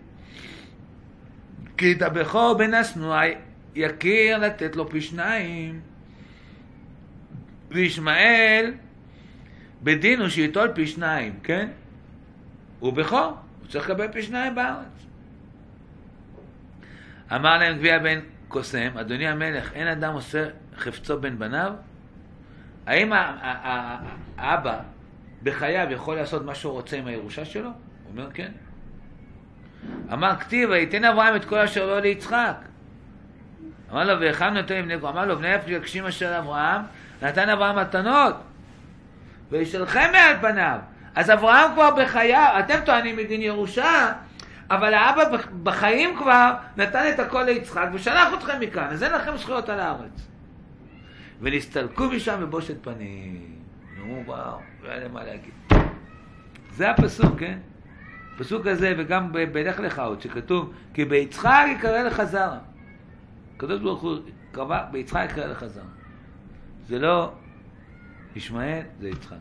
[1.77, 3.23] כי את הבכור בן השנואה
[3.75, 5.81] יכיר לתת לו פי שניים.
[7.71, 8.75] וישמעאל
[9.83, 11.69] בדין הוא שייטול פי שניים, כן?
[12.81, 15.07] הוא בכור, הוא צריך לקבל פי שניים בארץ.
[17.35, 20.45] אמר להם גביע בן קוסם, אדוני המלך, אין אדם עושה
[20.77, 21.73] חפצו בין בניו?
[22.87, 23.13] האם
[24.37, 24.81] האבא
[25.43, 27.69] בחייו יכול לעשות מה שהוא רוצה עם הירושה שלו?
[27.69, 27.73] הוא
[28.13, 28.53] אומר כן.
[30.13, 32.55] אמר כתיב, ויתן אברהם את כל אשר לו ליצחק.
[33.93, 36.83] אמר לו, והיכן נותן לבני אמר לו, בני הפלגשים אשר אברהם,
[37.23, 38.35] נתן אברהם מתנות,
[39.51, 40.79] וישלחם מעל פניו.
[41.15, 44.13] אז אברהם כבר בחייו, אתם טוענים מדין ירושה,
[44.71, 49.69] אבל האבא בחיים כבר נתן את הכל ליצחק ושלח אתכם מכאן, אז אין לכם זכויות
[49.69, 50.29] על הארץ.
[51.41, 53.57] ונסתלקו משם בבושת פנים.
[53.97, 55.53] נו, וואו, לא היה להם מה להגיד.
[56.71, 57.59] זה הפסוק, כן?
[58.35, 62.59] הפסוק הזה, וגם בלך לך עוד, שכתוב, כי ביצחק יקרא לך זרע.
[63.57, 64.17] הקדוש ברוך הוא
[64.53, 65.85] קבע, ביצחק יקרא לך זרע.
[66.87, 67.33] זה לא
[68.37, 69.37] ישמעאל, זה יצחק.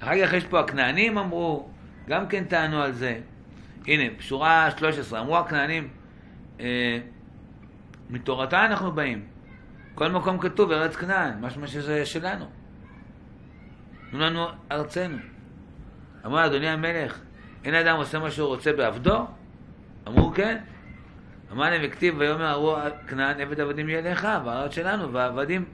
[0.00, 1.68] אחר כך יש פה הכנענים אמרו,
[2.08, 3.20] גם כן טענו על זה.
[3.86, 5.88] הנה, שורה 13, אמרו הכנענים,
[6.60, 6.98] אה,
[8.10, 9.24] מתורתה אנחנו באים.
[10.00, 12.44] כל מקום כתוב ארץ כנען, משמע שזה שלנו.
[14.10, 15.16] תנו לנו ארצנו.
[16.26, 17.18] אמר אדוני המלך,
[17.64, 19.26] אין אדם עושה מה שהוא רוצה בעבדו?
[20.08, 20.58] אמרו כן.
[21.52, 22.78] אמר להם וכתיב ויאמר ארור
[23.08, 25.64] כנען עבד עבדים יהיה לך, והארץ שלנו, והעבדים.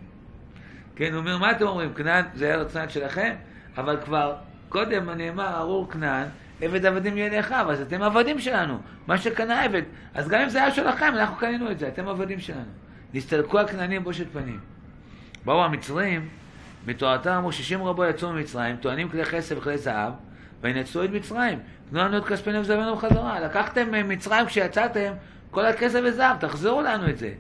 [0.97, 1.95] כן, הוא אומר, מה אתם אומרים?
[1.95, 3.35] כנען זה ארץ כנען שלכם?
[3.77, 4.35] אבל כבר
[4.69, 6.29] קודם נאמר ארור כנען,
[6.63, 8.79] עבד עבדים יהיה לך, אז אתם עבדים שלנו.
[9.07, 9.83] מה שקנה עבד.
[10.15, 12.86] אז גם אם זה היה שלכם, אנחנו קנינו את זה, אתם עבדים שלנו.
[13.17, 14.61] נסתלקו הכנענים בושת פנים.
[15.45, 16.29] באו המצרים,
[16.87, 20.13] מתורתם אמרו שישים רבו יצאו ממצרים, טוענים כלי כסף וכלי זהב,
[20.63, 21.59] וינצלו את מצרים.
[21.91, 23.41] תנו לנו את כספנו וזהבנו בחזרה.
[23.41, 25.13] לקחתם ממצרים כשיצאתם
[25.51, 27.33] כל הכסף וזהב, תחזירו לנו את זה.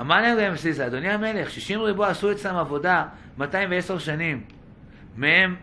[0.00, 3.04] אמר להם רבי סיסא, אדוני המלך, שישים ריבו עשו אצלם עבודה
[3.38, 4.44] 210 שנים.
[5.16, 5.56] מהם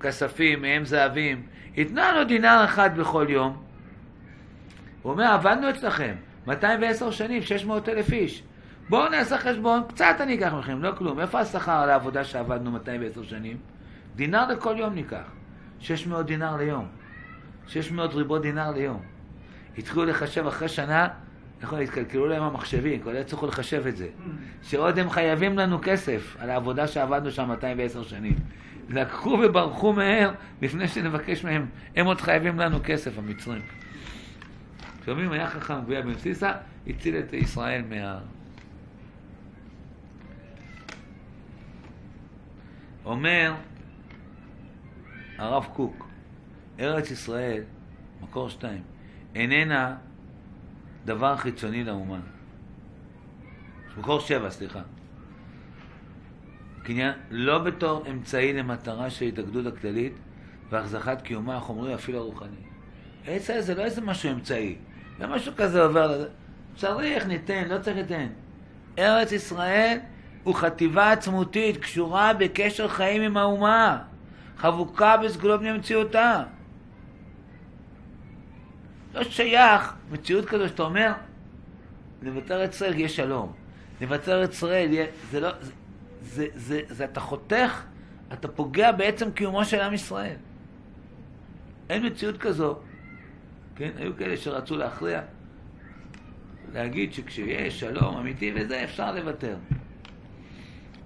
[0.00, 1.42] כספים, מהם זהבים.
[1.76, 3.62] ייתנו לנו דינר אחד בכל יום.
[5.02, 6.14] הוא אומר, עבדנו אצלכם
[6.46, 8.42] 210 שנים, 600 אלף איש.
[8.88, 11.20] בואו נעשה חשבון, קצת אני אקח מכם, לא כלום.
[11.20, 13.56] איפה השכר על העבודה שעבדנו 210 שנים?
[14.16, 15.30] דינר לכל יום ניקח.
[15.80, 16.86] 600 דינר ליום.
[17.66, 19.00] 600 ריבו דינר ליום.
[19.78, 21.08] התחילו לחשב אחרי שנה,
[21.62, 24.08] נכון, התקלקלו להם המחשבים, כבר לא יצטרכו לחשב את זה.
[24.62, 28.34] שעוד הם חייבים לנו כסף על העבודה שעבדנו שם 210 שנים.
[28.88, 30.30] לקחו וברחו מהר
[30.62, 31.66] לפני שנבקש מהם,
[31.96, 33.62] הם עוד חייבים לנו כסף, המצרים.
[35.06, 36.52] שומעים, היה חכם גביע בן סיסא,
[36.86, 38.18] הציל את ישראל מה...
[43.04, 43.54] אומר
[45.38, 46.08] הרב קוק,
[46.80, 47.62] ארץ ישראל,
[48.22, 48.82] מקור שתיים,
[49.34, 49.96] איננה
[51.04, 52.20] דבר חיצוני לאומן.
[53.98, 54.80] מקור שבע, סליחה.
[56.82, 60.12] קניין לא בתור אמצעי למטרה של התאגדות הכללית
[60.70, 62.56] והחזקת קיומה החומרי אפילו הרוחני.
[63.28, 64.76] ישראל זה לא איזה משהו אמצעי,
[65.18, 66.28] זה משהו כזה עובר לזה.
[66.76, 68.26] צריך, ניתן, לא צריך ניתן.
[68.98, 69.98] ארץ ישראל
[70.44, 74.02] הוא חטיבה עצמותית, קשורה בקשר חיים עם האומה,
[74.56, 76.42] חבוקה בסגולות בני מציאותה.
[79.14, 81.12] לא שייך מציאות כזו שאתה אומר,
[82.64, 83.52] את ישראל יהיה שלום.
[84.12, 85.06] את ישראל יהיה...
[85.30, 85.50] זה לא...
[85.60, 85.70] זה,
[86.22, 87.82] זה, זה, זה אתה חותך,
[88.32, 90.36] אתה פוגע בעצם קיומו של עם ישראל.
[91.90, 92.78] אין מציאות כזו.
[93.76, 93.90] כן?
[93.96, 95.22] היו כאלה שרצו להכריע,
[96.72, 99.56] להגיד שכשיש שלום אמיתי וזה, אפשר לוותר.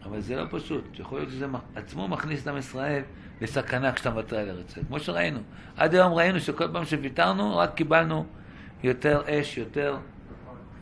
[0.08, 0.84] אבל זה לא פשוט.
[0.98, 3.02] יכול להיות שזה עצמו מכניס את עם ישראל
[3.40, 4.84] לסכנה כשאתה מוותר על ארץ ישראל.
[4.88, 5.40] כמו שראינו.
[5.76, 8.26] עד היום ראינו שכל פעם שוויתרנו, רק קיבלנו
[8.82, 9.96] יותר אש, יותר...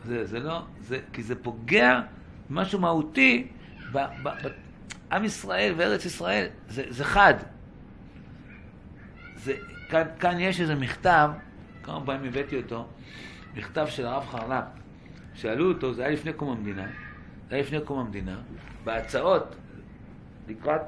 [0.05, 0.61] זה, זה לא...
[0.81, 2.01] זה, כי זה פוגע
[2.49, 3.47] במשהו מהותי
[3.91, 6.47] בעם ישראל וארץ ישראל.
[6.69, 7.33] זה, זה חד.
[9.35, 9.53] זה,
[9.89, 11.29] כאן, כאן יש איזה מכתב,
[11.83, 12.87] כמה פעמים הבאתי אותו,
[13.55, 14.63] מכתב של הרב חרל"פ.
[15.33, 16.85] שאלו אותו, זה היה לפני קום המדינה,
[17.49, 18.39] זה היה לפני קום המדינה,
[18.87, 19.55] בהצעות
[20.47, 20.81] לקראת,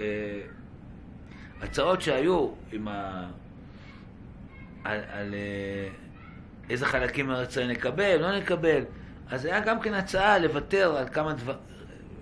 [0.00, 0.40] אה,
[1.62, 3.28] הצעות שהיו עם ה...
[4.84, 5.88] על, על אה,
[6.70, 8.82] איזה חלקים מארץ ישראל נקבל, לא נקבל,
[9.30, 11.56] אז היה גם כן הצעה לוותר על כמה דבר,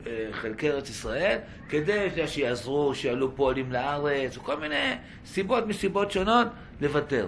[0.06, 4.94] אה, חלקי ארץ ישראל, כדי שיעזרו, שיעלו פועלים לארץ, וכל מיני
[5.26, 6.48] סיבות מסיבות שונות,
[6.80, 7.26] לוותר.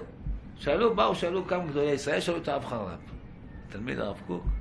[0.57, 3.01] שאלו, באו, שאלו כמה גדולי ישראל, שאלו את הרב חרל"פ,
[3.69, 4.58] תלמיד הרב קוק.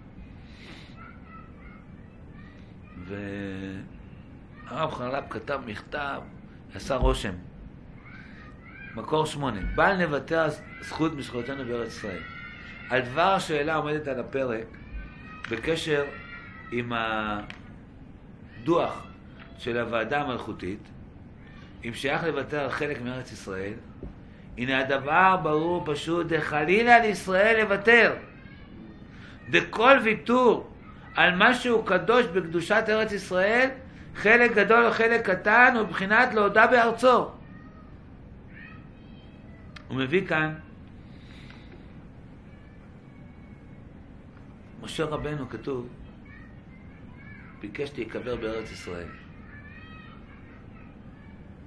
[3.08, 6.22] והרב חרל"פ כתב מכתב,
[6.76, 7.34] עשה רושם.
[8.96, 10.48] מקור שמונה, בל נוותר
[10.82, 12.22] זכות מזכויותינו בארץ ישראל.
[12.90, 14.66] על דבר השאלה עומדת על הפרק
[15.52, 16.04] בקשר
[16.72, 16.94] עם
[18.64, 19.06] הדוח
[19.58, 20.80] של הוועדה המלכותית,
[21.86, 23.74] אם שייך לוותר על חלק מארץ ישראל,
[24.58, 28.16] הנה הדבר ברור פשוט, דחלילה לישראל לוותר.
[29.50, 30.70] דכל ויתור
[31.18, 33.70] על משהו קדוש בקדושת ארץ ישראל,
[34.16, 37.30] חלק גדול או חלק קטן, הוא מבחינת להודה בארצו.
[39.88, 40.56] הוא מביא כאן,
[44.82, 45.88] משה רבנו כתוב,
[47.60, 49.08] ביקש להיקבר בארץ ישראל.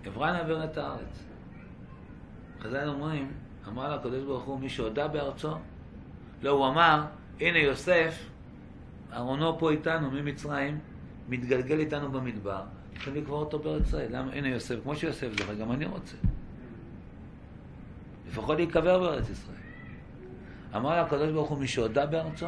[0.04, 1.24] עברה נעבר את הארץ.
[2.60, 3.32] חז"ל אומרים,
[3.68, 5.54] אמר לה הקדוש ברוך הוא, מי שהודה בארצו,
[6.42, 7.04] לא, הוא אמר,
[7.40, 8.29] הנה יוסף,
[9.16, 10.78] ארונו פה איתנו ממצרים,
[11.28, 12.62] מתגלגל איתנו במדבר,
[12.94, 14.06] צריכים לקבור אותו בארץ ישראל.
[14.10, 14.32] למה?
[14.32, 16.16] הנה יוסף, כמו שיוסף זוכר, גם אני רוצה.
[18.28, 19.56] לפחות להיקבר בארץ ישראל.
[20.76, 22.46] אמר לה הקדוש ברוך הוא, מי שהודה בארצו,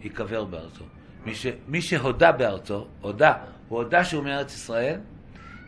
[0.00, 0.84] ייקבר בארצו.
[1.26, 1.46] מי, ש...
[1.68, 3.34] מי שהודה בארצו, הודה,
[3.68, 5.00] הוא הודה שהוא מארץ ישראל,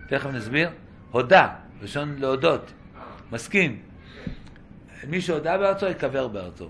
[0.08, 0.70] תכף נסביר,
[1.10, 2.72] הודה, ראשון להודות,
[3.32, 3.82] מסכים.
[5.06, 6.68] מי שהודה בארצו, ייקבר בארצו.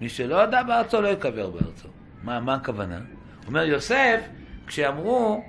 [0.00, 1.88] מי שלא הודה בארצו, לא ייקבר בארצו.
[2.22, 3.00] מה, מה הכוונה?
[3.46, 4.20] אומר יוסף,
[4.66, 5.44] כשאמרו,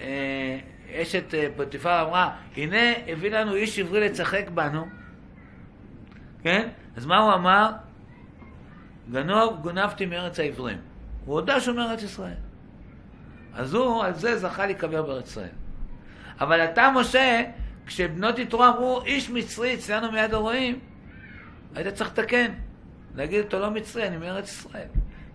[0.00, 0.58] אה,
[0.92, 4.86] אשת אה, פוטיפר אמרה, הנה הביא לנו איש עברי לצחק בנו,
[6.42, 6.68] כן?
[6.96, 7.70] אז מה הוא אמר?
[9.10, 10.78] גנוב, גונבתי מארץ העברים.
[11.24, 12.34] הוא הודה שהוא מארץ ישראל.
[13.54, 15.48] אז הוא על זה זכה להיקבר בארץ ישראל.
[16.40, 17.42] אבל אתה, משה,
[17.86, 20.78] כשבנות יתרו אמרו, איש מצרי אצלנו מיד הרועים,
[21.74, 22.52] היית צריך לתקן.
[23.14, 24.88] להגיד, אתה לא מצרי, אני מארץ ישראל.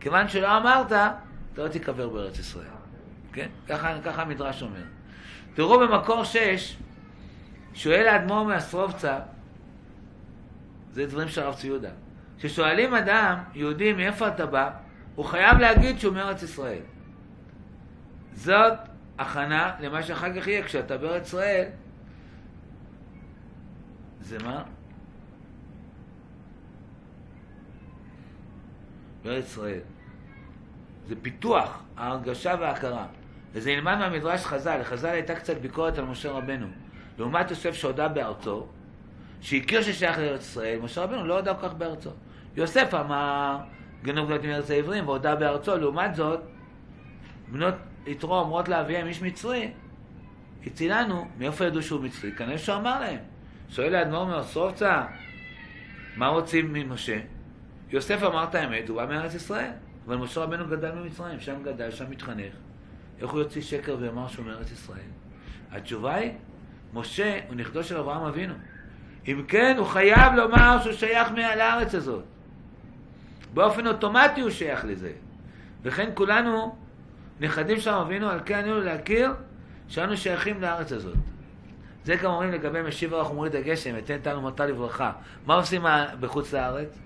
[0.06, 1.14] כיוון שלא אמרת, אתה
[1.58, 2.66] לא תיקבר בארץ ישראל.
[3.34, 3.50] כן?
[3.68, 4.84] ככה, ככה המדרש אומר.
[5.54, 6.78] תראו במקור שש,
[7.74, 9.20] שואל האדמו"ר מאסרובצה,
[10.92, 11.90] זה דברים של הרב ציודה,
[12.40, 14.72] כששואלים אדם, יהודי, מאיפה אתה בא,
[15.16, 16.82] הוא חייב להגיד שהוא מארץ ישראל.
[18.34, 18.74] זאת
[19.20, 21.66] הכנה למה שאחר כך יהיה, כשאתה בארץ ישראל,
[24.22, 24.64] זה מה?
[29.24, 29.95] בארץ ישראל.
[31.08, 33.06] זה פיתוח ההרגשה וההכרה.
[33.54, 34.78] וזה נלמד מהמדרש חז"ל.
[34.78, 36.68] לחז"ל הייתה קצת ביקורת על משה רבנו.
[37.18, 38.68] לעומת יוסף שהודה בארצו,
[39.42, 42.10] שהכיר ששייך לארץ ישראל, משה רבנו לא הודה כל כך בארצו.
[42.56, 43.58] יוסף אמר,
[44.04, 45.78] גנוב גלות מארץ העברים, והודה בארצו.
[45.78, 46.40] לעומת זאת,
[47.48, 47.74] בנות
[48.08, 49.72] יתרו אומרות לאביהם, איש מצרי,
[50.66, 52.32] הצילנו, מאיפה ידעו שהוא מצרי?
[52.32, 53.20] כנראה שהוא אמר להם.
[53.70, 55.04] שואל האדמו"ר מאוסרובצה,
[56.16, 57.20] מה רוצים ממשה?
[57.90, 59.72] יוסף אמר את האמת, הוא בא מארץ ישראל.
[60.08, 62.54] אבל משה רבנו גדל במצרים, שם גדל, שם מתחנך.
[63.22, 65.00] איך הוא יוציא שקר ויאמר שהוא מארץ ישראל?
[65.72, 66.32] התשובה היא,
[66.94, 68.54] משה הוא נכדו של אברהם אבינו.
[69.28, 72.24] אם כן, הוא חייב לומר שהוא שייך לארץ הזאת.
[73.54, 75.12] באופן אוטומטי הוא שייך לזה.
[75.84, 76.76] וכן כולנו
[77.40, 79.32] נכדים של אבינו, על כן עלינו להכיר
[79.88, 81.16] שאנו שייכים לארץ הזאת.
[82.06, 85.12] זה גם אומרים לגבי משיב הרוח ומוריד הגשם, אתן תנו מטה לברכה.
[85.46, 85.86] מה עושים
[86.20, 87.00] בחוץ לארץ?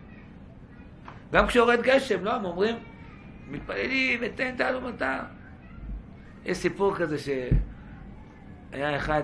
[1.32, 2.34] גם כשיורד גשם, לא?
[2.34, 2.76] הם אומרים,
[3.52, 5.20] מתפללים, אתן תנו מטה.
[6.46, 9.24] יש סיפור כזה שהיה אחד,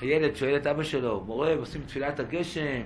[0.00, 2.82] הילד שואל את אבא שלו, מורה, עושים תפילת הגשם,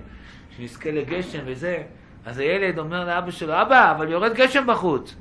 [0.57, 1.83] שנזכה לגשם וזה.
[2.25, 5.15] אז הילד אומר לאבא שלו, אבא, אבל יורד גשם בחוץ.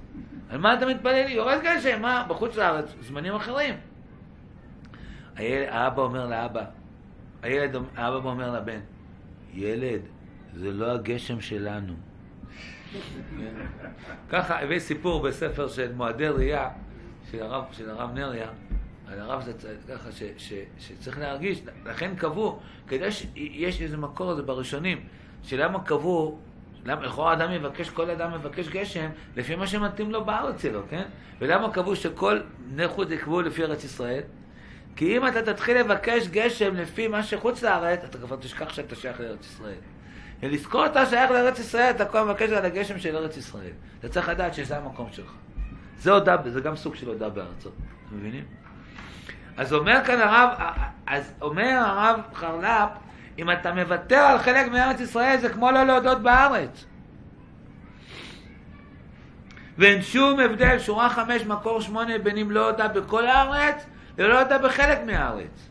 [0.51, 1.29] על מה אתה מתפלל?
[1.29, 2.27] יורד גשם, מה?
[2.29, 3.75] בחוץ לארץ, זמנים אחרים.
[5.37, 6.65] הילד, האבא אומר לאבא,
[7.43, 8.81] הילד, האבא אומר לבן,
[9.55, 10.01] ילד,
[10.55, 11.95] זה לא הגשם שלנו.
[14.31, 16.69] ככה הביא סיפור בספר של מועדי ראייה,
[17.31, 18.49] של הרב, של הרב נריה,
[19.09, 19.53] על הרב זה
[19.89, 25.05] ככה ש, ש, שצריך להרגיש, לכן קבעו, כדי שיש איזה מקור הזה בראשונים,
[25.43, 26.39] שלמה קבעו,
[26.85, 31.03] לכאורה אדם יבקש, כל אדם מבקש גשם לפי מה שמתאים לו בארץ שלו, כן?
[31.39, 32.41] ולמה קבעו שכל
[32.87, 34.23] חוץ יקבעו לפי ארץ ישראל?
[34.97, 39.21] כי אם אתה תתחיל לבקש גשם לפי מה שחוץ לארץ, אתה כבר תשכח שאתה שייך
[39.21, 39.79] לארץ ישראל.
[40.43, 43.71] ולזכור אתה שייך לארץ ישראל, אתה כל מבקש על הגשם של ארץ ישראל.
[44.01, 45.31] אתה צריך לדעת שזה המקום שלך.
[45.99, 47.73] זה הודעה, זה גם סוג של הודעה בארצות,
[48.09, 48.45] אתם מבינים?
[49.57, 50.49] אז אומר כאן הרב,
[51.07, 52.89] אז אומר הרב חרל"פ,
[53.39, 56.85] אם אתה מוותר על חלק מארץ ישראל, זה כמו לא להודות בארץ.
[59.79, 64.59] ואין שום הבדל, שורה חמש, מקור שמונה, בין אם לא הודה בכל הארץ, ולא הודה
[64.59, 65.69] בחלק מהארץ.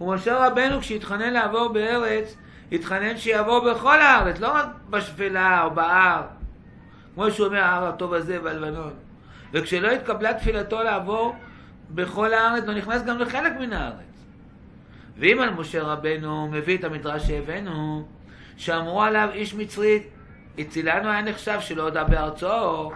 [0.00, 2.36] ומשה רבנו, כשהתחנן לעבור בארץ,
[2.72, 6.22] התחנן שיעבור בכל הארץ, לא רק בשפלה או בהר,
[7.14, 8.92] כמו שהוא אומר, ההר הטוב הזה בלבנון.
[9.52, 11.34] וכשלא התקבלה תפילתו לעבור
[11.90, 14.24] בכל הארץ, הוא נכנס גם לחלק מן הארץ.
[15.16, 18.08] ואם על משה רבנו מביא את המדרש שהבאנו,
[18.56, 20.02] שאמרו עליו איש מצרי,
[20.58, 22.92] הצילנו היה נחשב שלא הודה בארצו,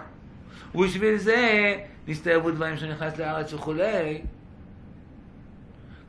[0.75, 1.75] ובשביל זה
[2.07, 4.21] נסתייבו דברים שנכנס לארץ וכולי.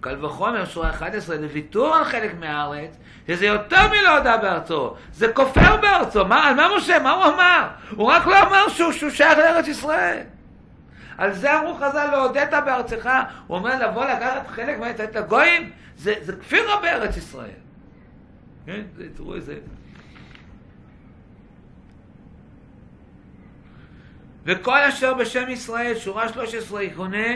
[0.06, 2.96] קל וחומר, שורה 11, לוויתור על חלק מהארץ,
[3.26, 6.24] שזה יותר מלא הודה בארצו, זה כופר בארצו.
[6.24, 6.98] מה, על מה משה?
[6.98, 7.68] מה הוא אמר?
[7.96, 10.22] הוא רק לא אמר שהוא, שהוא שייך לארץ ישראל.
[11.18, 13.10] על זה אמרו חז"ל, לא הודית בארצך.
[13.46, 17.50] הוא אומר לבוא לקחת חלק ולתת לגויים, זה, זה כפירה בארץ ישראל.
[18.66, 18.82] כן?
[18.96, 19.54] זה, תראו איזה...
[24.44, 27.28] וכל אשר בשם ישראל, שורה 13, יקונה,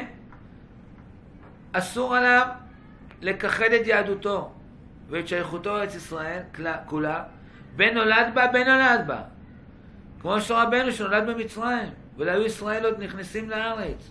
[1.72, 2.46] אסור עליו
[3.20, 4.52] לכחד את יהדותו
[5.08, 6.42] ואת שייכותו לארץ ישראל
[6.86, 7.24] כולה,
[7.76, 9.22] בין נולד בה, בין נולד בה.
[10.20, 14.10] כמו שרבנו שנולד במצרים, ולא היו ישראל עוד נכנסים לארץ.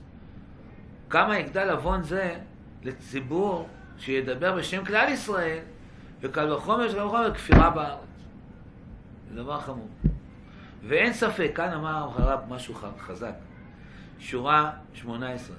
[1.10, 2.36] כמה יגדל עוון זה
[2.84, 5.60] לציבור שידבר בשם כלל ישראל,
[6.22, 8.00] וקל וחומר של וחומר כפירה בארץ.
[9.30, 9.90] זה דבר חמור.
[10.88, 13.34] ואין ספק, כאן אמר הרב משהו חזק,
[14.20, 15.56] שורה 18,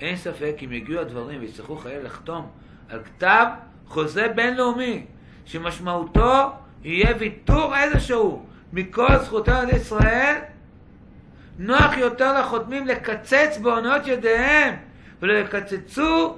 [0.00, 2.50] אין ספק אם יגיעו הדברים ויצטרכו חייל לחתום
[2.88, 3.46] על כתב
[3.86, 5.06] חוזה בינלאומי,
[5.44, 6.52] שמשמעותו
[6.84, 10.36] יהיה ויתור איזשהו מכל זכותו על ישראל,
[11.58, 14.74] נוח יותר לחותמים לקצץ בעונות ידיהם
[15.22, 16.36] ולא יקצצו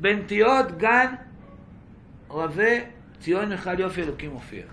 [0.00, 1.14] בנטיות גן
[2.30, 2.72] רבה
[3.20, 4.64] ציון מיכל יופי אלוקים מופיע.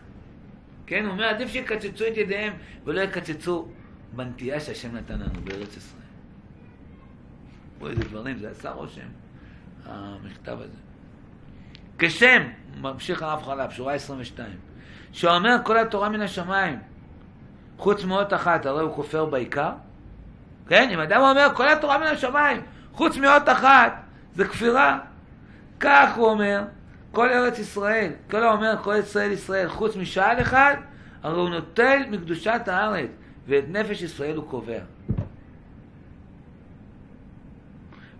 [0.86, 2.54] כן, הוא אומר, עדיף שיקצצו את ידיהם
[2.86, 3.68] ולא יקצצו
[4.14, 5.99] בנטייה שהשם נתן לנו בארץ ישראל.
[7.80, 9.08] תראו איזה דברים, זה עשה רושם,
[9.86, 10.78] המכתב הזה.
[11.98, 12.44] כשם,
[12.82, 14.50] ממשיך הרב חלב, שורה 22,
[15.12, 16.80] שאומר כל התורה מן השמיים,
[17.78, 19.72] חוץ מאות אחת, הרי הוא כופר בעיקר.
[20.68, 22.62] כן, אם אדם אומר כל התורה מן השמיים,
[22.94, 23.94] חוץ מאות אחת,
[24.36, 25.00] זה כפירה.
[25.80, 26.64] כך הוא אומר,
[27.12, 30.76] כל ארץ ישראל, כל האומר כל ישראל ישראל, חוץ משעל אחד,
[31.24, 33.10] הרי הוא נוטל מקדושת הארץ,
[33.48, 34.80] ואת נפש ישראל הוא קובע.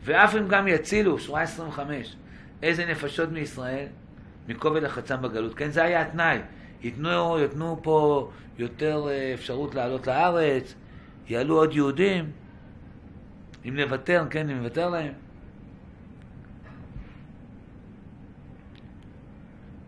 [0.04, 2.16] ואף אם גם יצילו, שורה 25,
[2.64, 3.88] איזה נפשות מישראל?
[4.48, 5.54] מכובד לחצם בגלות.
[5.54, 6.40] כן, זה היה התנאי.
[6.84, 10.76] ייתנו, ייתנו פה יותר אה, אפשרות לעלות לארץ,
[11.28, 12.32] יעלו עוד יהודים.
[13.66, 15.14] אם נוותר, כן, אם נוותר להם.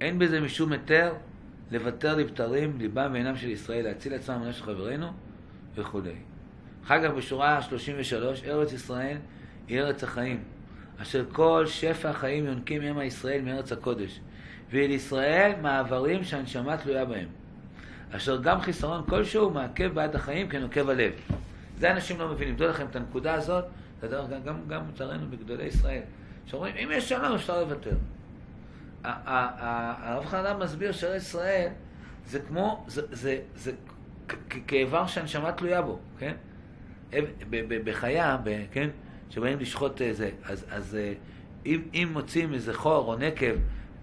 [0.01, 1.14] אין בזה משום היתר
[1.72, 5.07] לוותר לבתרים, ליבם ועינם של ישראל, להציל עצמם מנפש חברינו
[5.76, 6.16] וכולי.
[6.86, 9.18] אחר כך בשורה 33, ארץ ישראל
[9.68, 10.43] היא ארץ החיים,
[11.01, 14.20] אשר כל שפע החיים יונקים ימה ישראל מארץ הקודש,
[14.72, 17.28] ואל ישראל מעברים שהנשמה תלויה בהם,
[18.12, 21.12] אשר גם חיסרון כלשהו מעכב בעד החיים כנוקב הלב.
[21.80, 22.55] זה אנשים לא מבינים.
[22.55, 23.66] דעו לכם את הנקודה הזאת,
[24.12, 26.01] גם, גם, גם לצערנו בגדולי ישראל,
[26.45, 27.95] שאומרים, אם יש שלום אפשר לוותר.
[29.03, 31.68] הרב חנן מסביר שארץ ישראל
[32.26, 33.38] זה כמו, זה,
[34.68, 36.34] כאיבר שהנשמה תלויה בו, כן?
[37.86, 38.38] בחיה,
[38.72, 38.89] כן,
[39.32, 41.13] שבאים לשחוט אה, זה, אז, אז אה,
[41.65, 43.55] אם, אם מוצאים איזה חור או נקב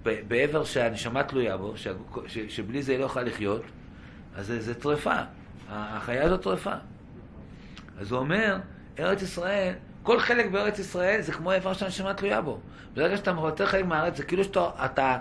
[0.03, 1.93] בעבר שהנשמה תלויה בו, שה-
[2.27, 3.63] ש, שבלי זה היא לא יכולה לחיות,
[4.37, 5.17] אז זה, זה טרפה.
[5.71, 6.73] החיה הזאת טרפה.
[7.99, 8.57] אז הוא אומר,
[8.99, 12.61] ארץ ישראל, כל חלק בארץ ישראל זה כמו איבר שהנשמה תלויה בו.
[12.95, 15.19] ברגע שאתה מוותר חלק מהארץ, זה כאילו שאתה, אתה,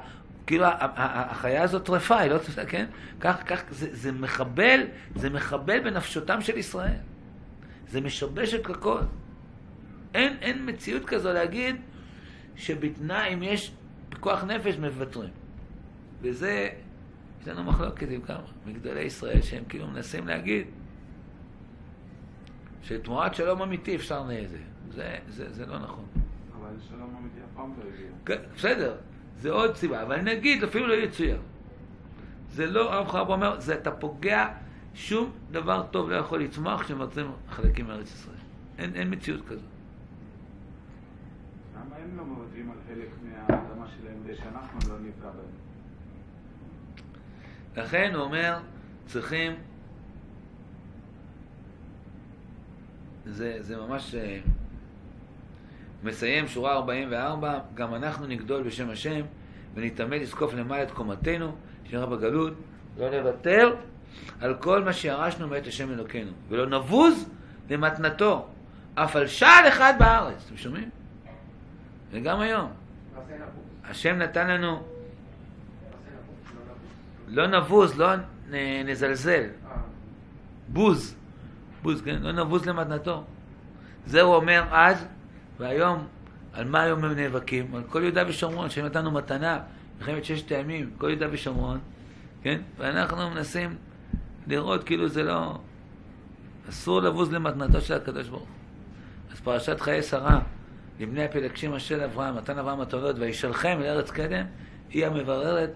[0.47, 2.85] כאילו החיה הזאת טרפה, היא לא טרפה, כן?
[3.19, 4.79] כך, כך, זה, זה מחבל,
[5.15, 6.95] זה מחבל בנפשותם של ישראל.
[7.89, 8.99] זה משבש את הכל.
[10.18, 11.76] אין, אין מציאות כזו להגיד
[12.55, 13.72] שבתנאי, אם יש
[14.09, 15.30] פיקוח נפש, מוותרים.
[16.22, 16.70] וזה,
[17.41, 20.68] יש לנו מחלוקת עם כמה מגדולי ישראל, שהם כאילו מנסים להגיד
[22.84, 24.57] שתמורת שלום אמיתי אפשר לזה.
[24.91, 26.05] זה, זה, זה לא נכון.
[26.59, 28.07] אבל שלום אמיתי אף פעם לא הגיע.
[28.26, 28.95] כן, בסדר,
[29.39, 31.41] זה עוד סיבה, אבל נגיד, אפילו לא יצויר.
[32.49, 34.47] זה לא, הרב חרב אומר, זה אתה פוגע,
[34.93, 38.36] שום דבר טוב לא יכול לצמוח כשמבצעים חלקים מארץ ישראל.
[38.78, 39.76] אין, אין מציאות כזו.
[42.18, 45.68] לא מוותרים על חלק מהאדמה שלהם כדי שאנחנו לא נפגע בהם?
[47.76, 48.59] לכן הוא אומר,
[49.05, 49.55] צריכים...
[53.26, 54.39] זה, זה ממש אה,
[56.03, 59.22] מסיים שורה 44, גם אנחנו נגדול בשם השם
[59.76, 61.55] ונתעמד לזקוף למעלה את קומתנו,
[61.86, 62.53] שנראה בגלות,
[62.97, 63.76] לא נוותר
[64.41, 67.30] על כל מה שירשנו מאת השם אלוקינו, ולא נבוז
[67.70, 68.47] למתנתו,
[68.95, 70.45] אף על שעל אחד בארץ.
[70.47, 70.89] אתם שומעים?
[72.11, 72.71] וגם היום.
[73.83, 74.83] השם נתן לנו
[77.27, 78.07] לא נבוז, לא
[78.85, 79.43] נזלזל.
[80.67, 81.15] בוז.
[81.81, 82.21] בוז, כן?
[82.21, 83.23] לא נבוז למתנתו.
[84.05, 85.05] זה הוא אומר אז,
[85.59, 86.07] והיום,
[86.53, 87.75] על מה היום הם נאבקים?
[87.75, 89.59] על כל יהודה ושומרון, שהם נתנו מתנה,
[89.97, 91.79] מלחמת ששת הימים, כל יהודה ושומרון,
[92.41, 92.61] כן?
[92.77, 93.75] ואנחנו מנסים
[94.47, 95.57] לראות כאילו זה לא...
[96.69, 98.49] אסור לבוז למתנתו של הקדוש ברוך הוא.
[99.31, 100.39] אז פרשת חיי שרה,
[100.99, 104.45] לבני הפלגשים אשר אברהם, נתן אברהם מתנות, וישלחם אל ארץ קדם,
[104.89, 105.69] היא המבררת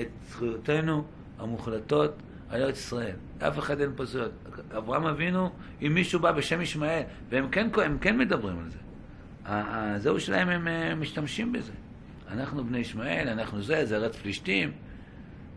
[0.00, 1.04] את זכויותינו
[1.38, 2.14] המוחלטות
[2.48, 3.16] על ארץ ישראל.
[3.38, 4.32] אף אחד אין פה זכויות.
[4.76, 5.50] אברהם אבינו,
[5.82, 7.68] אם מישהו בא בשם ישמעאל, והם כן,
[8.00, 8.78] כן מדברים על זה.
[9.44, 11.72] הזהו שלהם, הם משתמשים בזה.
[12.28, 14.72] אנחנו בני ישמעאל, אנחנו זה, זה ארץ פלישתים.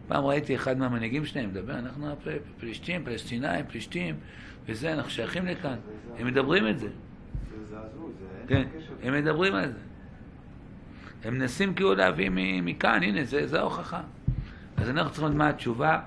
[0.07, 2.15] פעם ראיתי אחד מהמנהיגים שלהם מדבר, אנחנו
[2.59, 4.15] פלישתים, פלסטינאים, פלישתים,
[4.65, 5.75] וזה, אנחנו שייכים לכאן.
[6.19, 6.87] הם מדברים את זה.
[8.47, 8.63] כן.
[9.03, 9.79] הם מדברים על זה.
[11.23, 12.29] הם מנסים כאילו להביא
[12.63, 14.01] מכאן, הנה, זה, ההוכחה.
[14.77, 15.99] אז אנחנו צריכים לדעת מה התשובה.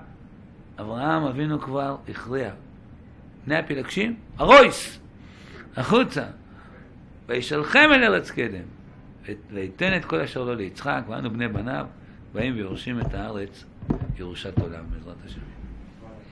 [0.79, 2.51] אברהם אבינו כבר הכריע.
[3.45, 4.99] בני הפילגשים, הרויס!
[5.77, 6.23] החוצה!
[7.27, 8.63] וישלחם אל ארץ קדם,
[9.51, 11.85] ויתן את כל אשר לו ליצחק, ואנו בני בניו,
[12.33, 13.65] באים ויורשים את הארץ,
[14.19, 15.60] ירושת עולם, בעזרת השם.